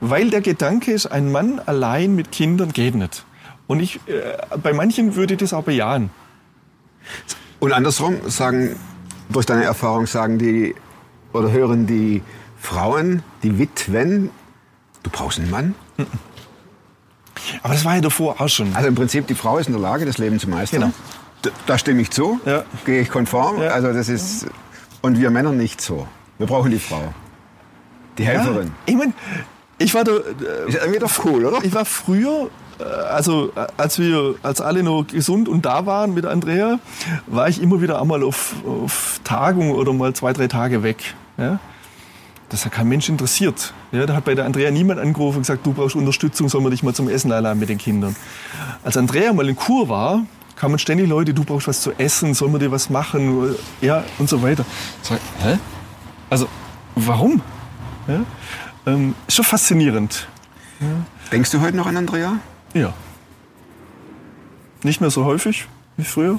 [0.00, 3.24] Weil der Gedanke ist, ein Mann allein mit Kindern geht nicht.
[3.66, 6.10] Und ich, äh, bei manchen würde ich das auch bejahen.
[7.60, 8.76] Und andersrum sagen,
[9.28, 10.74] durch deine Erfahrung sagen die
[11.32, 12.22] oder hören die
[12.58, 14.30] Frauen, die Witwen,
[15.02, 15.74] du brauchst einen Mann.
[17.62, 18.74] Aber das war ja davor auch schon.
[18.74, 20.80] Also im Prinzip, die Frau ist in der Lage, das Leben zu meistern.
[20.80, 20.92] Genau.
[21.44, 22.64] D- Da stimme ich zu, Ja.
[22.84, 23.60] gehe ich konform.
[23.60, 23.68] Ja.
[23.70, 24.46] Also das ist,
[25.02, 26.06] und wir Männer nicht so.
[26.38, 27.12] Wir brauchen die Frau.
[28.16, 28.72] Die Helferin.
[28.86, 29.12] Ich meine,
[29.78, 31.64] ich war da, äh, Ist irgendwie doch cool, oder?
[31.64, 36.14] ich war früher, äh, also äh, als wir, als alle noch gesund und da waren
[36.14, 36.78] mit Andrea,
[37.26, 41.14] war ich immer wieder einmal auf, auf Tagung oder mal zwei, drei Tage weg.
[41.36, 41.60] Ja?
[42.48, 43.74] Das hat kein Mensch interessiert.
[43.92, 46.70] Ja, da hat bei der Andrea niemand angerufen und gesagt, du brauchst Unterstützung, sollen wir
[46.70, 48.16] dich mal zum Essen einladen mit den Kindern.
[48.82, 50.24] Als Andrea mal in Kur war,
[50.56, 54.28] kamen ständig Leute, du brauchst was zu essen, sollen wir dir was machen, ja, und
[54.30, 54.64] so weiter.
[55.02, 55.58] Sag, hä?
[56.30, 56.48] Also,
[56.94, 57.42] warum?
[58.08, 58.20] Ja?
[58.88, 60.28] Ähm, ist schon faszinierend.
[61.30, 62.38] Denkst du heute noch an Andrea?
[62.72, 62.94] Ja.
[64.82, 65.66] Nicht mehr so häufig
[65.98, 66.38] wie früher.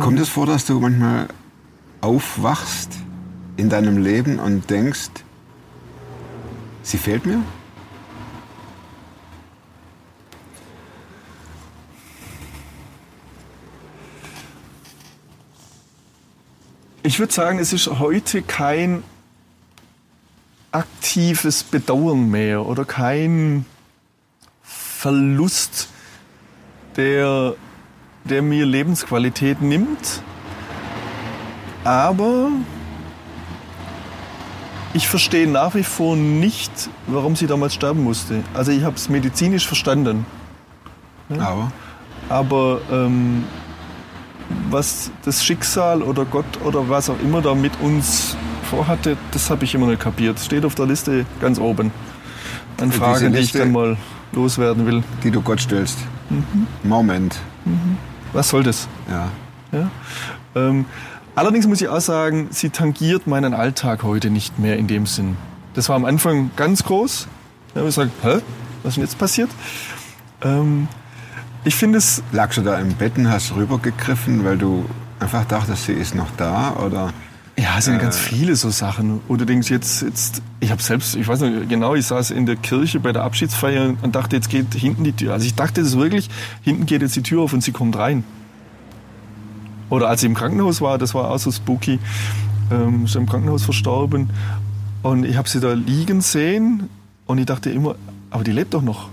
[0.00, 1.28] Kommt es vor, dass du manchmal
[2.00, 2.90] aufwachst
[3.58, 5.10] in deinem Leben und denkst,
[6.82, 7.42] sie fehlt mir?
[17.02, 19.04] Ich würde sagen, es ist heute kein
[20.76, 23.64] aktives Bedauern mehr oder kein
[24.62, 25.88] Verlust,
[26.96, 27.54] der,
[28.24, 30.22] der mir Lebensqualität nimmt.
[31.84, 32.48] Aber
[34.92, 38.42] ich verstehe nach wie vor nicht, warum sie damals sterben musste.
[38.54, 40.26] Also ich habe es medizinisch verstanden.
[41.38, 41.72] Aber
[42.28, 43.44] Aber ähm,
[44.70, 48.36] was das Schicksal oder Gott oder was auch immer da mit uns
[48.66, 50.38] vorhatte, das habe ich immer nicht kapiert.
[50.40, 51.90] Steht auf der Liste ganz oben.
[52.80, 53.96] An Fragen, die ich dann mal
[54.32, 55.02] loswerden will.
[55.22, 55.98] die du Gott stellst.
[56.28, 56.66] Mhm.
[56.82, 57.36] Moment.
[58.32, 58.88] Was soll das?
[59.10, 59.30] Ja.
[59.72, 59.90] Ja?
[60.54, 60.84] Ähm,
[61.34, 65.36] allerdings muss ich auch sagen, sie tangiert meinen Alltag heute nicht mehr in dem Sinn.
[65.74, 67.28] Das war am Anfang ganz groß.
[67.74, 68.40] Da habe ich gesagt, hä,
[68.82, 69.50] was ist denn jetzt passiert?
[70.42, 70.88] Ähm,
[71.64, 74.84] ich finde es Lagst du da im Bett und hast rübergegriffen, weil du
[75.18, 76.74] einfach dachtest, sie ist noch da?
[76.76, 77.12] Oder
[77.58, 79.20] Ja, es sind ganz viele so Sachen.
[79.28, 82.56] Du denkst, jetzt, jetzt, ich habe selbst, ich weiß nicht genau, ich saß in der
[82.56, 85.32] Kirche bei der Abschiedsfeier und dachte, jetzt geht hinten die Tür.
[85.32, 86.28] Also ich dachte das wirklich,
[86.60, 88.24] hinten geht jetzt die Tür auf und sie kommt rein.
[89.88, 91.98] Oder als sie im Krankenhaus war, das war auch so spooky,
[92.70, 94.28] ähm, ist im Krankenhaus verstorben
[95.02, 96.90] und ich habe sie da liegen sehen
[97.24, 97.94] und ich dachte immer,
[98.30, 99.08] aber die lebt doch noch.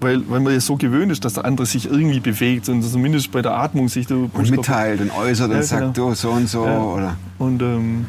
[0.00, 3.32] Weil, weil man ja so gewöhnt ist, dass der andere sich irgendwie bewegt und zumindest
[3.32, 6.10] bei der Atmung sich und mitteilt und äußert Ja, und sagt, genau.
[6.10, 6.64] du so und so.
[6.64, 6.78] Ja.
[6.78, 8.06] Oder Und ähm,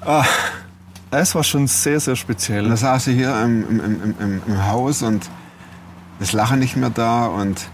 [0.00, 0.24] ah,
[1.10, 2.64] es war schon sehr, sehr speziell.
[2.64, 5.28] Und da saß sie hier im, im, im, im, Haus und
[6.20, 7.68] das Lachen nicht mehr da und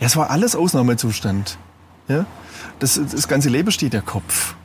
[0.00, 1.56] Ja, es war alles Ausnahmezustand.
[2.08, 2.26] Ja?
[2.80, 4.56] Das, das ganze Leben steht der Kopf.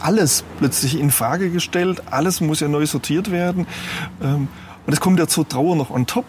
[0.00, 3.66] Alles plötzlich in Frage gestellt, alles muss ja neu sortiert werden.
[4.22, 4.46] Ähm,
[4.86, 6.26] und es kommt ja zur Trauer noch on top.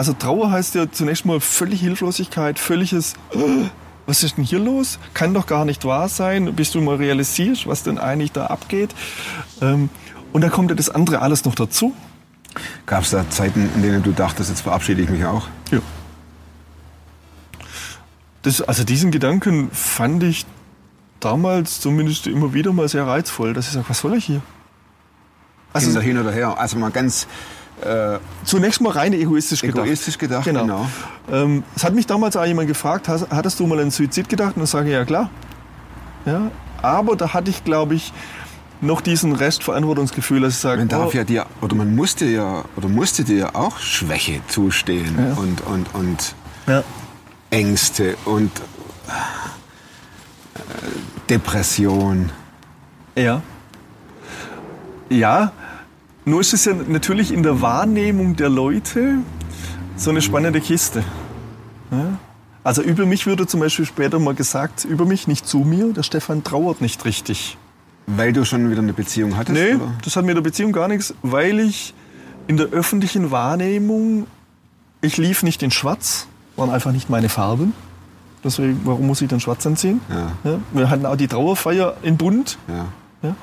[0.00, 3.66] Also Trauer heißt ja zunächst mal völlig Hilflosigkeit, völliges, "Äh,
[4.06, 4.98] was ist denn hier los?
[5.12, 8.94] Kann doch gar nicht wahr sein, bis du mal realisierst, was denn eigentlich da abgeht.
[9.60, 9.90] Ähm,
[10.32, 11.92] und dann kommt ja das andere alles noch dazu.
[12.86, 15.48] gab es da Zeiten, in denen du dachtest, jetzt verabschiede ich mich auch.
[15.70, 15.80] Ja.
[18.40, 20.46] Das, also diesen Gedanken fand ich
[21.20, 24.40] damals zumindest immer wieder mal sehr reizvoll, dass ich sage, was soll ich hier?
[25.74, 26.58] Also hin oder her.
[26.58, 27.26] Also mal ganz
[27.82, 29.84] äh, zunächst mal rein egoistisch gedacht.
[29.86, 30.62] egoistisch gedacht, Genau.
[30.62, 30.86] genau.
[31.30, 34.56] Ähm, es hat mich damals auch jemand gefragt, hattest du mal an Suizid gedacht?
[34.56, 35.30] Und ich sage, ja klar.
[36.26, 36.50] Ja,
[36.82, 38.12] aber da hatte ich, glaube ich,
[38.82, 42.24] noch diesen Rest Verantwortungsgefühl, dass ich sage, Man darf oh, ja dir, oder man musste
[42.26, 45.34] ja, oder musste dir ja auch Schwäche zustehen Ja.
[45.40, 46.34] und, und, und
[46.66, 46.82] ja,
[47.50, 48.50] Ängste und
[49.08, 49.10] äh,
[51.28, 52.30] Depression.
[53.16, 53.42] Ja.
[55.08, 55.52] Ja,
[56.24, 59.18] nur ist es ja natürlich in der Wahrnehmung der Leute
[59.96, 61.02] so eine spannende Kiste.
[61.90, 62.18] Ja?
[62.62, 66.02] Also über mich würde zum Beispiel später mal gesagt, über mich, nicht zu mir, der
[66.02, 67.56] Stefan trauert nicht richtig.
[68.06, 69.58] Weil du schon wieder eine Beziehung hattest?
[69.58, 69.92] Nee, oder?
[70.04, 71.94] das hat mit der Beziehung gar nichts, weil ich
[72.48, 74.26] in der öffentlichen Wahrnehmung,
[75.00, 77.72] ich lief nicht in Schwarz, waren einfach nicht meine Farben.
[78.42, 80.00] Deswegen, warum muss ich dann schwarz anziehen?
[80.44, 80.58] Ja.
[80.72, 82.58] wir hatten auch die Trauerfeier in Bunt.
[82.68, 82.86] Ja.
[83.22, 83.34] Ja?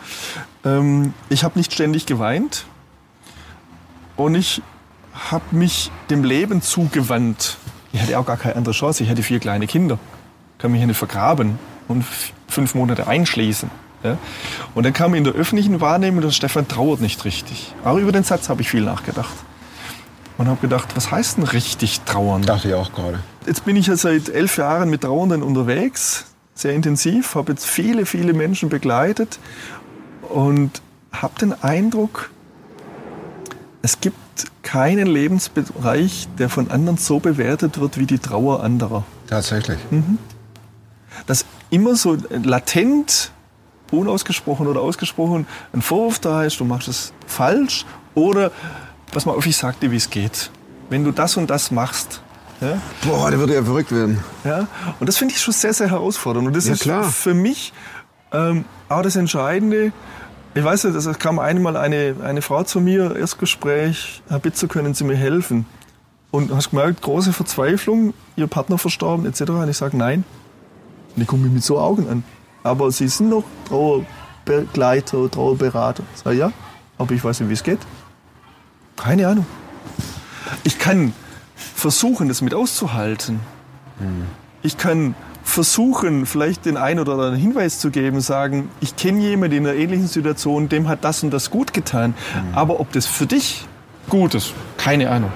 [0.65, 2.65] Ähm, ich habe nicht ständig geweint
[4.15, 4.61] und ich
[5.13, 7.57] habe mich dem Leben zugewandt.
[7.93, 9.03] Ich hatte auch gar keine andere Chance.
[9.03, 9.97] Ich hatte vier kleine Kinder.
[10.57, 12.05] Kann mich hier nicht vergraben und
[12.47, 13.69] fünf Monate einschließen.
[14.03, 14.17] Ja?
[14.75, 17.73] Und dann kam in der öffentlichen Wahrnehmung, der Stefan trauert nicht richtig.
[17.83, 19.33] Auch über den Satz habe ich viel nachgedacht.
[20.37, 22.43] Und habe gedacht, was heißt denn richtig trauern?
[22.43, 23.19] Dachte ich auch gerade.
[23.47, 26.25] Jetzt bin ich ja seit elf Jahren mit Trauernden unterwegs,
[26.59, 29.39] sehr intensiv, habe jetzt viele, viele Menschen begleitet
[30.29, 32.29] und habe den Eindruck,
[33.81, 34.17] es gibt
[34.63, 39.05] keinen Lebensbereich, der von anderen so bewertet wird wie die Trauer anderer.
[39.27, 39.79] Tatsächlich.
[41.25, 43.31] Dass immer so latent,
[43.91, 48.51] unausgesprochen oder ausgesprochen ein Vorwurf da ist, du machst es falsch oder,
[49.11, 50.51] pass mal auf, ich sag dir, wie es geht.
[50.89, 52.21] Wenn du das und das machst,
[52.61, 54.23] ja, Boah, der würde ja verrückt werden.
[54.43, 54.67] Ja,
[54.99, 56.47] und das finde ich schon sehr, sehr herausfordernd.
[56.47, 57.03] Und das Ja, ist klar.
[57.03, 57.71] für mich
[58.31, 59.91] ähm, auch das Entscheidende.
[60.55, 64.93] Ich weiß nicht, es kam einmal eine, eine Frau zu mir, Erstgespräch, Herr Bitzer, können
[64.95, 65.65] Sie mir helfen?
[66.31, 69.41] Und hast gemerkt, große Verzweiflung, Ihr Partner verstorben, etc.
[69.51, 70.23] Und ich sage, nein.
[71.15, 72.23] Und die gucken mich mit so Augen an.
[72.63, 73.43] Aber Sie sind noch
[74.45, 76.03] Trauerbegleiter, Trauerberater.
[76.15, 76.51] Ich sage, ja,
[76.97, 77.79] aber ich weiß nicht, wie es geht.
[78.95, 79.45] Keine Ahnung.
[80.63, 81.13] Ich kann
[81.77, 83.39] versuchen, das mit auszuhalten.
[84.63, 85.13] Ich kann
[85.43, 89.77] versuchen, vielleicht den einen oder anderen Hinweis zu geben, sagen, ich kenne jemanden in einer
[89.77, 92.15] ähnlichen Situation, dem hat das und das gut getan.
[92.53, 93.65] Aber ob das für dich
[94.09, 95.31] gut ist, keine Ahnung.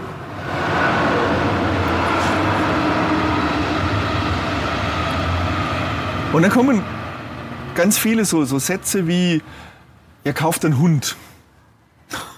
[6.34, 6.82] Und dann kommen
[7.76, 9.44] ganz viele so, so Sätze wie,
[10.24, 11.16] ihr kauft einen Hund.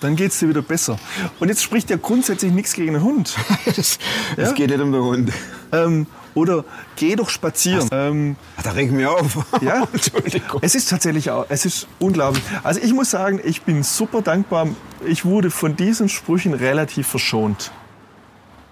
[0.03, 0.97] Dann geht es dir wieder besser.
[1.39, 3.35] Und jetzt spricht ja grundsätzlich nichts gegen einen Hund.
[3.75, 3.97] Das,
[4.37, 4.51] Ja?
[4.51, 5.31] geht nicht um den Hund.
[5.71, 7.87] Ähm, oder geh doch spazieren.
[7.91, 9.37] Ähm, Da reg ich mich auf.
[9.61, 10.59] ja, Entschuldigung.
[10.61, 12.43] es ist tatsächlich auch, es ist unglaublich.
[12.63, 14.67] Also ich muss sagen, ich bin super dankbar.
[15.05, 17.71] Ich wurde von diesen Sprüchen relativ verschont.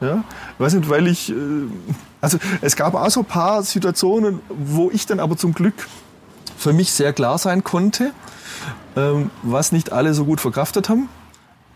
[0.02, 0.24] Ja,
[0.56, 1.34] ich weiß nicht, weil ich, äh,
[2.20, 5.88] also es gab auch so ein paar Situationen, wo ich dann aber zum Glück
[6.58, 8.12] für mich sehr klar sein konnte,
[8.98, 11.08] ähm, was nicht alle so gut verkraftet haben.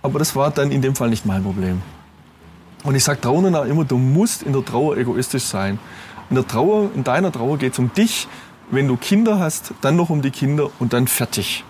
[0.05, 1.81] Aber das war dann in dem Fall nicht mein Problem.
[2.83, 5.79] Und ich sage Trauernden auch immer, du musst in der Trauer egoistisch sein.
[6.29, 8.27] In der Trauer, in deiner Trauer geht es um dich.
[8.69, 11.63] Wenn du Kinder hast, dann noch um die Kinder und dann fertig.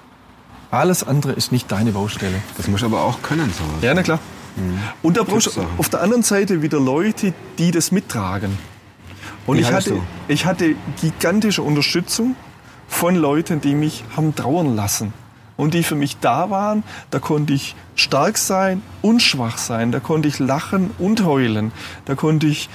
[0.69, 2.41] Alles andere ist nicht deine Baustelle.
[2.57, 3.81] Das muss aber auch können, sowas.
[3.81, 4.19] Ja, na klar.
[5.01, 8.57] Und da brauchst du auf der anderen Seite wieder Leute, die das mittragen.
[9.47, 10.01] Und Wie ich hatte, du?
[10.27, 12.35] ich hatte gigantische Unterstützung
[12.87, 15.13] von Leuten, die mich haben trauern lassen.
[15.57, 19.99] Und die für mich da waren, da konnte ich stark sein und schwach sein, da
[19.99, 21.71] konnte ich lachen und heulen,
[22.05, 22.69] da konnte ich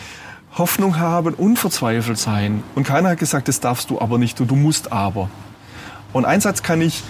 [0.57, 2.62] Hoffnung haben und verzweifelt sein.
[2.75, 5.29] Und keiner hat gesagt, das darfst du aber nicht, du, du musst aber.
[6.12, 7.03] Und einen Satz kann ich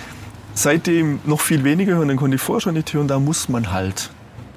[0.54, 3.72] seitdem noch viel weniger hören, den konnte ich vorher schon nicht hören, da muss man
[3.72, 4.10] halt.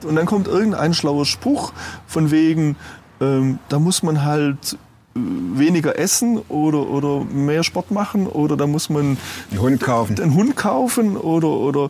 [0.04, 1.72] Und dann kommt irgendein schlauer Spruch
[2.08, 2.76] von wegen,
[3.22, 4.78] ähm, da muss man halt
[5.16, 9.18] weniger essen oder, oder mehr Sport machen oder da muss man
[9.52, 10.20] Einen Hund kaufen.
[10.20, 11.90] einen Hund kaufen oder, oder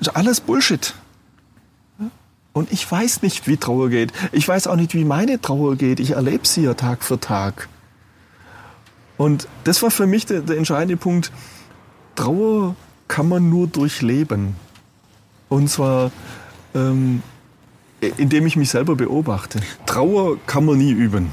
[0.00, 0.94] ist alles Bullshit.
[2.52, 4.12] Und ich weiß nicht, wie Trauer geht.
[4.32, 6.00] Ich weiß auch nicht, wie meine Trauer geht.
[6.00, 7.68] Ich erlebe sie ja Tag für Tag.
[9.16, 11.30] Und das war für mich der, der entscheidende Punkt.
[12.16, 12.74] Trauer
[13.06, 14.56] kann man nur durchleben.
[15.48, 16.10] Und zwar,
[16.74, 17.22] ähm,
[18.16, 19.60] indem ich mich selber beobachte.
[19.86, 21.30] Trauer kann man nie üben.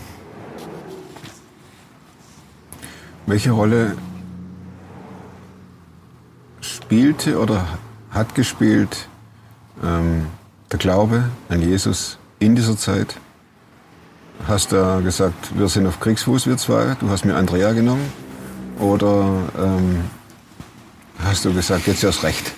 [3.28, 3.98] Welche Rolle
[6.62, 7.66] spielte oder
[8.12, 9.10] hat gespielt
[9.84, 10.28] ähm,
[10.72, 13.16] der Glaube an Jesus in dieser Zeit?
[14.48, 18.06] Hast du gesagt, wir sind auf Kriegsfuß, wir zwei, du hast mir Andrea genommen?
[18.80, 19.26] Oder
[19.58, 20.02] ähm,
[21.24, 22.52] hast du gesagt, jetzt erst recht?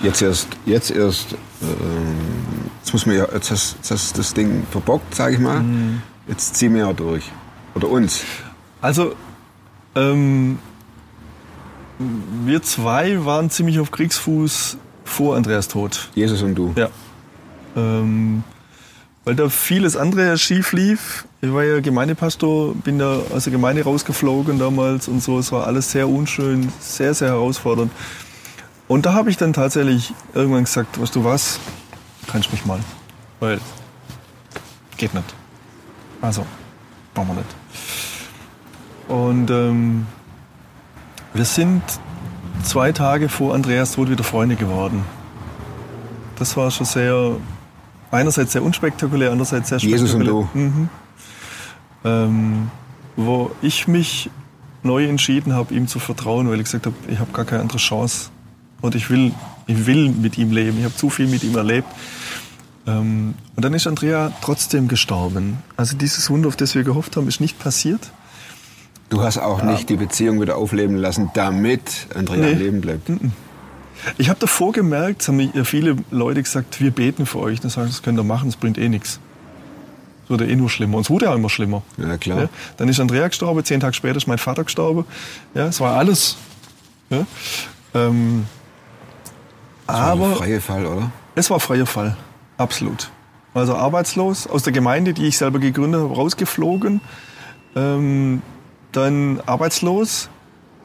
[0.00, 4.32] Jetzt erst, jetzt erst, ähm, jetzt muss man ja, jetzt hast, jetzt hast du das
[4.32, 5.64] Ding verbockt, sage ich mal.
[6.28, 7.32] Jetzt ziehen wir ja durch.
[7.74, 8.22] Oder uns.
[8.80, 9.16] Also,
[9.94, 10.58] ähm,
[11.98, 16.10] wir zwei waren ziemlich auf Kriegsfuß vor Andreas Tod.
[16.14, 16.72] Jesus und du.
[16.76, 16.88] Ja.
[17.76, 18.44] Ähm,
[19.24, 23.84] weil da vieles andere schief lief Ich war ja Gemeindepastor, bin da aus der Gemeinde
[23.84, 25.38] rausgeflogen damals und so.
[25.38, 27.92] Es war alles sehr unschön, sehr, sehr herausfordernd.
[28.88, 31.60] Und da habe ich dann tatsächlich irgendwann gesagt, weißt du was,
[32.26, 32.78] kannst mich mal.
[33.38, 33.60] Weil
[34.96, 35.34] geht nicht.
[36.22, 36.46] Also,
[37.14, 37.54] machen wir nicht.
[39.08, 40.06] Und ähm,
[41.32, 41.82] wir sind
[42.62, 45.04] zwei Tage vor Andreas Tod wieder Freunde geworden.
[46.38, 47.36] Das war schon sehr,
[48.10, 50.48] einerseits sehr unspektakulär, andererseits sehr Jesus und spektakulär.
[50.52, 50.58] du.
[50.58, 50.88] Mhm.
[52.04, 52.70] Ähm,
[53.16, 54.30] wo ich mich
[54.82, 57.78] neu entschieden habe, ihm zu vertrauen, weil ich gesagt habe, ich habe gar keine andere
[57.78, 58.30] Chance.
[58.80, 59.32] Und ich will,
[59.66, 60.78] ich will mit ihm leben.
[60.78, 61.88] Ich habe zu viel mit ihm erlebt.
[62.86, 65.58] Ähm, und dann ist Andrea trotzdem gestorben.
[65.76, 68.12] Also dieses Wunder, auf das wir gehofft haben, ist nicht passiert.
[69.08, 72.52] Du hast auch nicht die Beziehung wieder aufleben lassen, damit Andrea Nee.
[72.52, 73.10] am Leben bleibt.
[74.18, 77.60] Ich habe davor gemerkt, es haben mir viele Leute gesagt, wir beten für euch.
[77.60, 79.18] Dann sagen das könnt ihr machen, das bringt eh nichts.
[80.24, 80.98] Es wurde eh nur schlimmer.
[80.98, 81.82] Und es wurde ja auch immer schlimmer.
[81.96, 82.42] Ja, klar.
[82.42, 85.04] Ja, dann ist Andrea gestorben, zehn Tage später ist mein Vater gestorben.
[85.54, 86.36] Ja, es war alles.
[87.10, 87.26] Ja,
[87.94, 88.44] ähm,
[89.86, 91.10] Das war ein aber freie Fall, oder?
[91.34, 92.14] es war freier Fall,
[92.58, 93.10] absolut.
[93.54, 97.00] Also arbeitslos, aus der Gemeinde, die ich selber gegründet habe, rausgeflogen.
[97.74, 98.42] Ähm,
[98.92, 100.28] dann arbeitslos,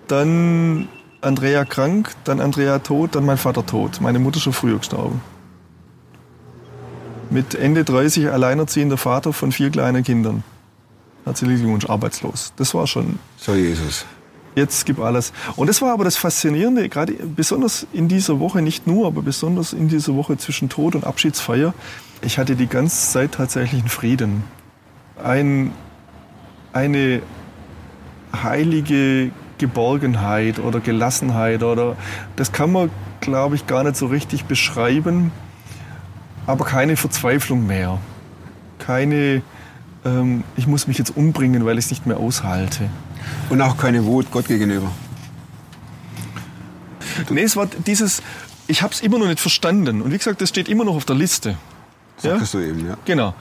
[0.07, 0.87] dann
[1.21, 4.01] Andrea krank, dann Andrea tot, dann mein Vater tot.
[4.01, 5.21] Meine Mutter schon früher gestorben.
[7.29, 10.43] Mit Ende 30 alleinerziehender Vater von vier kleinen Kindern.
[11.25, 12.53] Herzlichen Glückwunsch, arbeitslos.
[12.57, 14.05] Das war schon So Jesus.
[14.55, 15.33] Jetzt gibt alles.
[15.55, 19.73] Und das war aber das Faszinierende, gerade besonders in dieser Woche, nicht nur, aber besonders
[19.73, 21.73] in dieser Woche zwischen Tod und Abschiedsfeier.
[22.21, 24.43] Ich hatte die ganze Zeit tatsächlich einen Frieden.
[25.23, 25.71] Ein,
[26.71, 27.23] eine
[28.35, 31.95] heilige Geborgenheit oder Gelassenheit oder
[32.35, 32.89] das kann man,
[33.21, 35.31] glaube ich, gar nicht so richtig beschreiben,
[36.47, 37.99] aber keine Verzweiflung mehr.
[38.79, 39.41] Keine,
[40.03, 42.89] ähm, ich muss mich jetzt umbringen, weil ich es nicht mehr aushalte.
[43.49, 44.91] Und auch keine Wut Gott gegenüber.
[47.29, 48.21] Nee, es war dieses,
[48.67, 50.01] ich habe es immer noch nicht verstanden.
[50.01, 51.57] Und wie gesagt, das steht immer noch auf der Liste.
[52.17, 52.97] Sagtest du eben, ja.
[53.05, 53.33] Genau.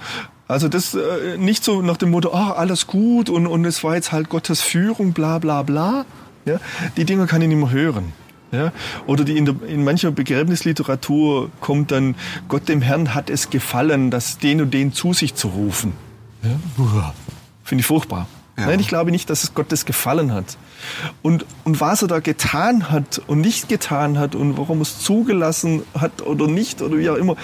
[0.52, 3.94] Also das äh, nicht so nach dem Motto, ah, alles gut und, und es war
[3.94, 6.04] jetzt halt Gottes Führung, bla bla bla.
[6.44, 6.60] Ja?
[6.98, 8.12] Die Dinge kann ich nicht mehr hören.
[8.50, 8.70] Ja?
[9.06, 12.16] Oder die in, der, in mancher Begräbnisliteratur kommt dann,
[12.48, 15.94] Gott dem Herrn hat es gefallen, das den und den zu sich zu rufen.
[16.42, 17.14] Ja?
[17.64, 18.26] Finde ich furchtbar.
[18.58, 18.66] Ja.
[18.66, 20.58] Nein, ich glaube nicht, dass es Gott das gefallen hat.
[21.22, 24.98] Und, und was er da getan hat und nicht getan hat und warum er es
[24.98, 27.36] zugelassen hat oder nicht oder wie auch immer,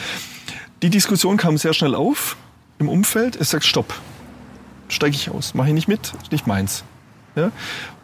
[0.82, 2.36] die Diskussion kam sehr schnell auf
[2.78, 3.36] im Umfeld.
[3.36, 3.94] Es sagt, stopp,
[4.88, 6.84] steige ich aus, mache ich nicht mit, ist nicht meins.
[7.34, 7.50] Ja?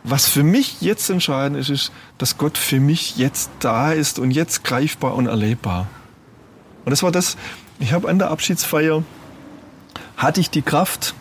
[0.03, 4.31] Was für mich jetzt entscheidend ist, ist, dass Gott für mich jetzt da ist und
[4.31, 5.87] jetzt greifbar und erlebbar.
[6.85, 7.37] Und das war das,
[7.79, 9.03] ich habe an der Abschiedsfeier,
[10.17, 11.15] hatte ich die Kraft,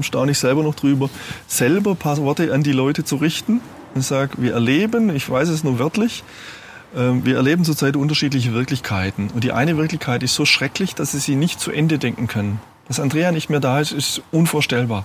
[0.00, 1.10] staune ich selber noch drüber,
[1.46, 3.60] selber ein paar Worte an die Leute zu richten
[3.94, 6.24] und sage, wir erleben, ich weiß es nur wörtlich,
[6.96, 9.30] ähm, wir erleben zurzeit unterschiedliche Wirklichkeiten.
[9.34, 12.60] Und die eine Wirklichkeit ist so schrecklich, dass sie sie nicht zu Ende denken können.
[12.88, 15.04] Dass Andrea nicht mehr da ist, ist unvorstellbar.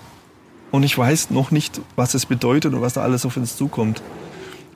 [0.72, 4.02] Und ich weiß noch nicht, was es bedeutet und was da alles auf uns zukommt.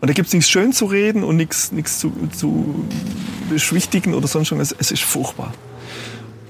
[0.02, 2.86] Und da gibt es nichts schön zu reden und nichts, nichts zu, zu
[3.50, 4.60] beschwichtigen oder sonst schon.
[4.60, 5.54] Es, es ist furchtbar.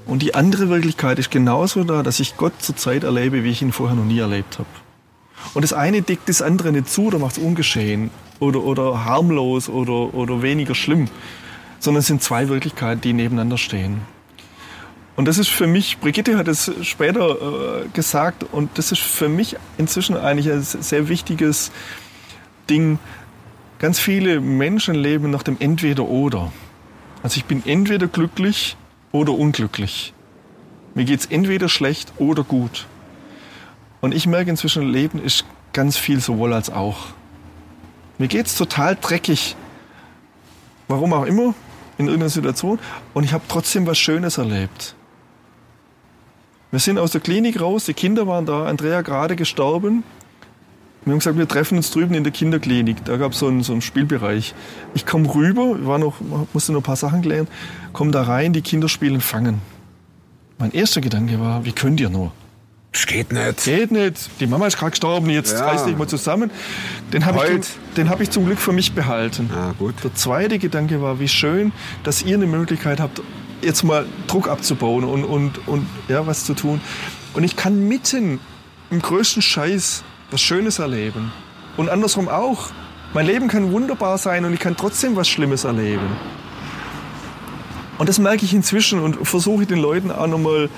[0.06, 3.72] Und die andere Wirklichkeit ist genauso da, dass ich Gott zurzeit erlebe, wie ich ihn
[3.72, 4.68] vorher noch nie erlebt habe.
[5.54, 9.68] Und das eine deckt das andere nicht zu oder macht es ungeschehen oder, oder harmlos
[9.68, 11.08] oder, oder weniger schlimm,
[11.78, 14.00] sondern es sind zwei Wirklichkeiten, die nebeneinander stehen.
[15.16, 19.30] Und das ist für mich, Brigitte hat es später äh, gesagt, und das ist für
[19.30, 21.72] mich inzwischen eigentlich ein sehr wichtiges
[22.68, 22.98] Ding.
[23.78, 26.52] Ganz viele Menschen leben nach dem Entweder-Oder.
[27.22, 28.76] Also ich bin entweder glücklich
[29.10, 30.12] oder unglücklich.
[30.94, 32.86] Mir geht's entweder schlecht oder gut.
[34.02, 37.08] Und ich merke inzwischen, Leben ist ganz viel sowohl als auch.
[38.18, 39.56] Mir geht's total dreckig.
[40.88, 41.54] Warum auch immer,
[41.98, 42.78] in irgendeiner Situation.
[43.14, 44.94] Und ich habe trotzdem was Schönes erlebt.
[46.76, 50.04] Wir sind aus der Klinik raus, die Kinder waren da, Andrea gerade gestorben.
[51.06, 53.02] Wir haben gesagt, wir treffen uns drüben in der Kinderklinik.
[53.06, 54.54] Da gab so es einen, so einen Spielbereich.
[54.92, 56.16] Ich komme rüber, war noch,
[56.52, 57.48] musste noch ein paar Sachen klären,
[57.94, 59.62] komme da rein, die Kinder spielen Fangen.
[60.58, 62.30] Mein erster Gedanke war, wie könnt ihr nur?
[62.92, 63.64] Das geht nicht.
[63.64, 64.28] Geht nicht.
[64.38, 65.68] Die Mama ist gerade gestorben, jetzt Ja.
[65.68, 66.50] reiß dich mal zusammen.
[67.10, 69.48] Den habe ich, den hab ich zum Glück für mich behalten.
[69.50, 69.94] Ah, gut.
[70.04, 71.72] Der zweite Gedanke war, wie schön,
[72.02, 73.22] dass ihr eine Möglichkeit habt,
[73.62, 76.80] jetzt mal Druck abzubauen und, und, und ja, was zu tun.
[77.34, 78.40] Und ich kann mitten
[78.90, 81.32] im größten Scheiß was Schönes erleben.
[81.76, 82.68] Und andersrum auch.
[83.14, 86.16] Mein Leben kann wunderbar sein und ich kann trotzdem was Schlimmes erleben.
[87.98, 90.68] Und das merke ich inzwischen und versuche den Leuten auch nochmal äh,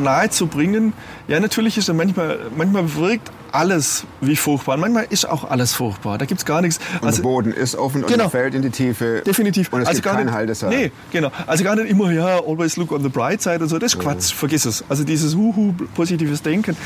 [0.00, 0.92] nahe zu bringen.
[1.28, 4.74] Ja, natürlich ist ja manchmal, manchmal wirkt alles wie furchtbar.
[4.74, 6.18] Und manchmal ist auch alles furchtbar.
[6.18, 6.78] Da gibt's gar nichts.
[7.00, 8.28] Und der Boden ist offen und Genau.
[8.28, 9.22] fällt in die Tiefe.
[9.26, 9.72] Definitiv.
[9.72, 10.70] Und es gibt gar keinen nicht, Halteseil.
[10.70, 11.30] Nee, genau.
[11.46, 13.78] Also gar nicht immer, ja, always look on the bright side und so.
[13.78, 14.84] Das ist Quatsch, vergiss es.
[14.88, 16.76] Also dieses Huhu, positives Denken.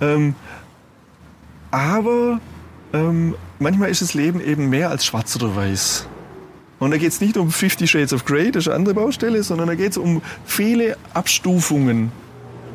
[0.00, 0.34] Ähm,
[1.70, 2.40] aber
[2.92, 6.06] ähm, manchmal ist das Leben eben mehr als schwarz oder weiß.
[6.78, 9.42] Und da geht es nicht um 50 Shades of Grey, das ist eine andere Baustelle,
[9.44, 12.10] sondern da geht es um viele Abstufungen,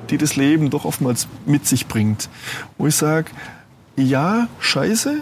[0.08, 2.30] die das Leben doch oftmals mit sich bringt.
[2.78, 3.32] Wo ich sage,
[3.95, 5.22] ja, scheiße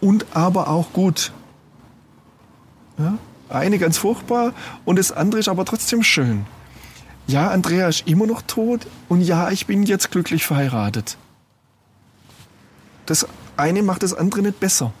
[0.00, 1.32] und aber auch gut.
[2.98, 3.18] Ja?
[3.48, 4.52] Eine ganz furchtbar
[4.84, 6.46] und das andere ist aber trotzdem schön.
[7.26, 11.16] Ja, Andrea ist immer noch tot und ja, ich bin jetzt glücklich verheiratet.
[13.06, 13.26] Das
[13.56, 14.92] eine macht das andere nicht besser.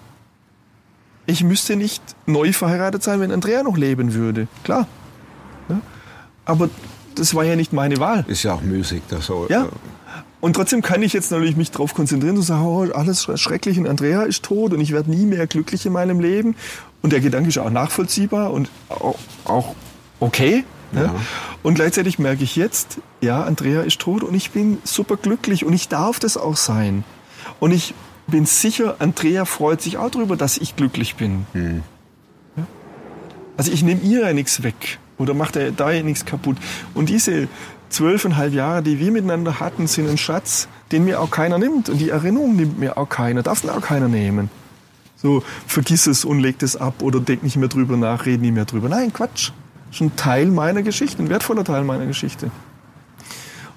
[1.26, 4.48] Ich müsste nicht neu verheiratet sein, wenn Andrea noch leben würde.
[4.64, 4.86] Klar.
[5.68, 5.80] Ja?
[6.44, 6.68] Aber
[7.20, 8.24] das war ja nicht meine Wahl.
[8.28, 9.02] Ist ja auch müßig.
[9.10, 9.68] Das so, Ja.
[10.40, 13.86] Und trotzdem kann ich jetzt natürlich mich darauf konzentrieren und sagen, oh, alles schrecklich und
[13.86, 16.56] Andrea ist tot und ich werde nie mehr glücklich in meinem Leben.
[17.02, 19.74] Und der Gedanke ist auch nachvollziehbar und auch, auch
[20.18, 20.64] okay.
[20.92, 21.02] Ja.
[21.02, 21.14] Ja.
[21.62, 25.74] Und gleichzeitig merke ich jetzt, ja, Andrea ist tot und ich bin super glücklich und
[25.74, 27.04] ich darf das auch sein.
[27.60, 27.92] Und ich
[28.26, 31.46] bin sicher, Andrea freut sich auch darüber, dass ich glücklich bin.
[31.52, 32.66] Ja?
[33.58, 36.56] Also ich nehme ihr ja nichts weg oder mache da ja nichts kaputt.
[36.94, 37.48] Und diese
[37.90, 41.88] zwölfeinhalb Jahre, die wir miteinander hatten, sind ein Schatz, den mir auch keiner nimmt.
[41.88, 44.50] Und die Erinnerung nimmt mir auch keiner, darf mir auch keiner nehmen.
[45.16, 48.54] So, vergiss es und leg das ab oder denk nicht mehr drüber nach, red nicht
[48.54, 48.88] mehr drüber.
[48.88, 49.50] Nein, Quatsch.
[49.92, 52.50] Ist ein Teil meiner Geschichte, ein wertvoller Teil meiner Geschichte.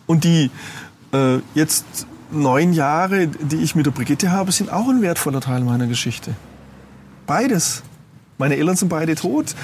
[0.05, 0.51] Und die
[1.11, 5.61] äh, jetzt neun Jahre, die ich mit der Brigitte habe, sind auch ein wertvoller Teil
[5.61, 6.33] meiner Geschichte.
[7.25, 7.83] Beides.
[8.37, 9.55] Meine Eltern sind beide tot.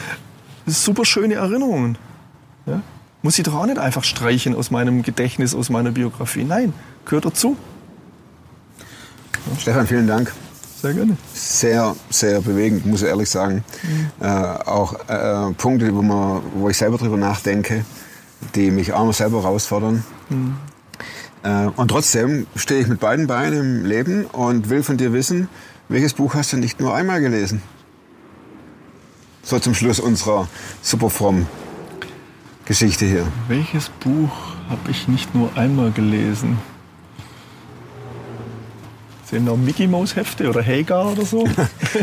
[0.69, 1.97] Super schöne Erinnerungen.
[2.65, 2.81] Ja?
[3.21, 6.43] Muss ich doch auch nicht einfach streichen aus meinem Gedächtnis, aus meiner Biografie.
[6.43, 6.73] Nein,
[7.05, 7.57] gehört dazu.
[9.59, 10.31] Stefan, vielen Dank.
[10.81, 11.17] Sehr gerne.
[11.33, 13.65] Sehr, sehr bewegend, muss ich ehrlich sagen.
[14.21, 17.83] Äh, auch äh, Punkte, wo, man, wo ich selber drüber nachdenke,
[18.55, 20.05] die mich auch noch selber herausfordern.
[21.43, 25.49] Äh, und trotzdem stehe ich mit beiden Beinen im Leben und will von dir wissen,
[25.89, 27.61] welches Buch hast du nicht nur einmal gelesen?
[29.49, 30.47] So zum Schluss unserer
[30.83, 31.47] superfromm
[32.65, 33.25] Geschichte hier.
[33.47, 34.29] Welches Buch
[34.69, 36.59] habe ich nicht nur einmal gelesen?
[39.25, 41.47] Sind noch Mickey Maus Hefte oder Hagar oder so?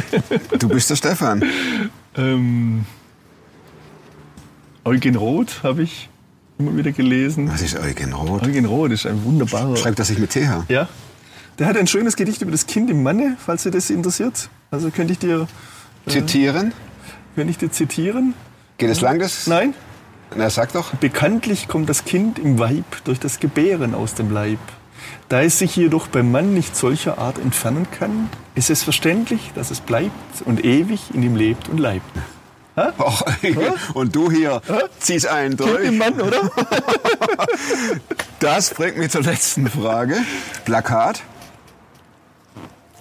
[0.58, 1.44] Du bist der Stefan.
[2.16, 2.84] ähm,
[4.84, 6.08] Eugen Roth habe ich
[6.58, 7.48] immer wieder gelesen.
[7.48, 8.42] Was ist Eugen Roth?
[8.42, 9.76] Eugen Roth ist ein wunderbarer.
[9.76, 10.64] Schreibt das sich mit TH?
[10.68, 10.88] Ja.
[11.60, 14.50] Der hat ein schönes Gedicht über das Kind im Manne, falls dir das interessiert.
[14.72, 15.46] Also könnte ich dir,
[16.08, 16.72] Zitieren?
[17.36, 18.34] Könnte ich dir zitieren?
[18.78, 19.46] Geht es lang, das?
[19.46, 19.74] Nein?
[20.34, 20.94] Na, sag doch.
[20.94, 24.58] Bekanntlich kommt das Kind im Weib durch das Gebären aus dem Leib.
[25.28, 29.70] Da es sich jedoch beim Mann nicht solcher Art entfernen kann, ist es verständlich, dass
[29.70, 30.10] es bleibt
[30.44, 32.10] und ewig in ihm lebt und leibt.
[32.98, 33.24] Och,
[33.94, 34.60] und du hier
[34.98, 35.98] zieh's ein Kind im durch.
[35.98, 36.40] Mann, oder?
[38.40, 40.16] Das bringt mich zur letzten Frage.
[40.64, 41.22] Plakat.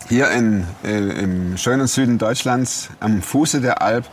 [0.08, 4.06] Hier in, in, im schönen Süden Deutschlands, am Fuße der Alp,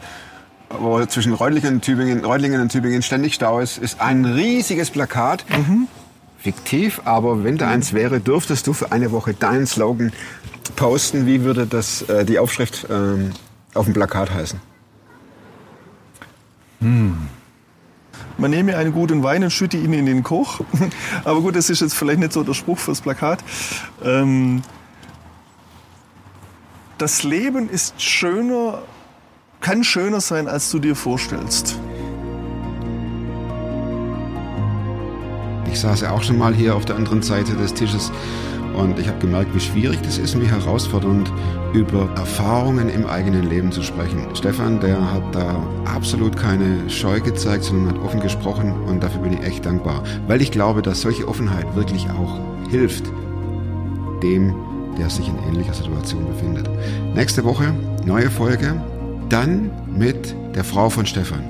[0.70, 5.44] wo zwischen Reutlingen und Tübingen, Reutlingen und Tübingen ständig Stau ist, ist ein riesiges Plakat.
[6.38, 10.12] Fiktiv, aber wenn da eins wäre, dürftest du für eine Woche deinen Slogan
[10.76, 11.26] posten.
[11.26, 13.32] Wie würde das, äh, die Aufschrift ähm,
[13.74, 14.60] auf dem Plakat heißen?
[18.38, 20.60] Man nehme einen guten Wein und schütte ihn in den Koch.
[21.24, 23.44] Aber gut, das ist jetzt vielleicht nicht so der Spruch fürs Plakat.
[24.02, 24.62] Ähm,
[27.02, 28.78] das Leben ist schöner,
[29.60, 31.76] kann schöner sein, als du dir vorstellst.
[35.68, 38.12] Ich saß ja auch schon mal hier auf der anderen Seite des Tisches
[38.76, 41.32] und ich habe gemerkt, wie schwierig das ist und wie herausfordernd,
[41.72, 44.28] über Erfahrungen im eigenen Leben zu sprechen.
[44.36, 49.32] Stefan, der hat da absolut keine Scheu gezeigt, sondern hat offen gesprochen und dafür bin
[49.32, 52.38] ich echt dankbar, weil ich glaube, dass solche Offenheit wirklich auch
[52.70, 53.10] hilft
[54.22, 54.54] dem,
[54.98, 56.68] der sich in ähnlicher Situation befindet.
[57.14, 57.74] Nächste Woche
[58.04, 58.80] neue Folge,
[59.28, 61.42] dann mit der Frau von Stefan.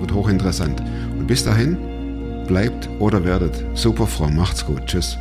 [0.00, 0.80] Wird hochinteressant.
[1.18, 1.76] Und bis dahin,
[2.46, 4.36] bleibt oder werdet super fromm.
[4.36, 4.86] Macht's gut.
[4.86, 5.16] Tschüss.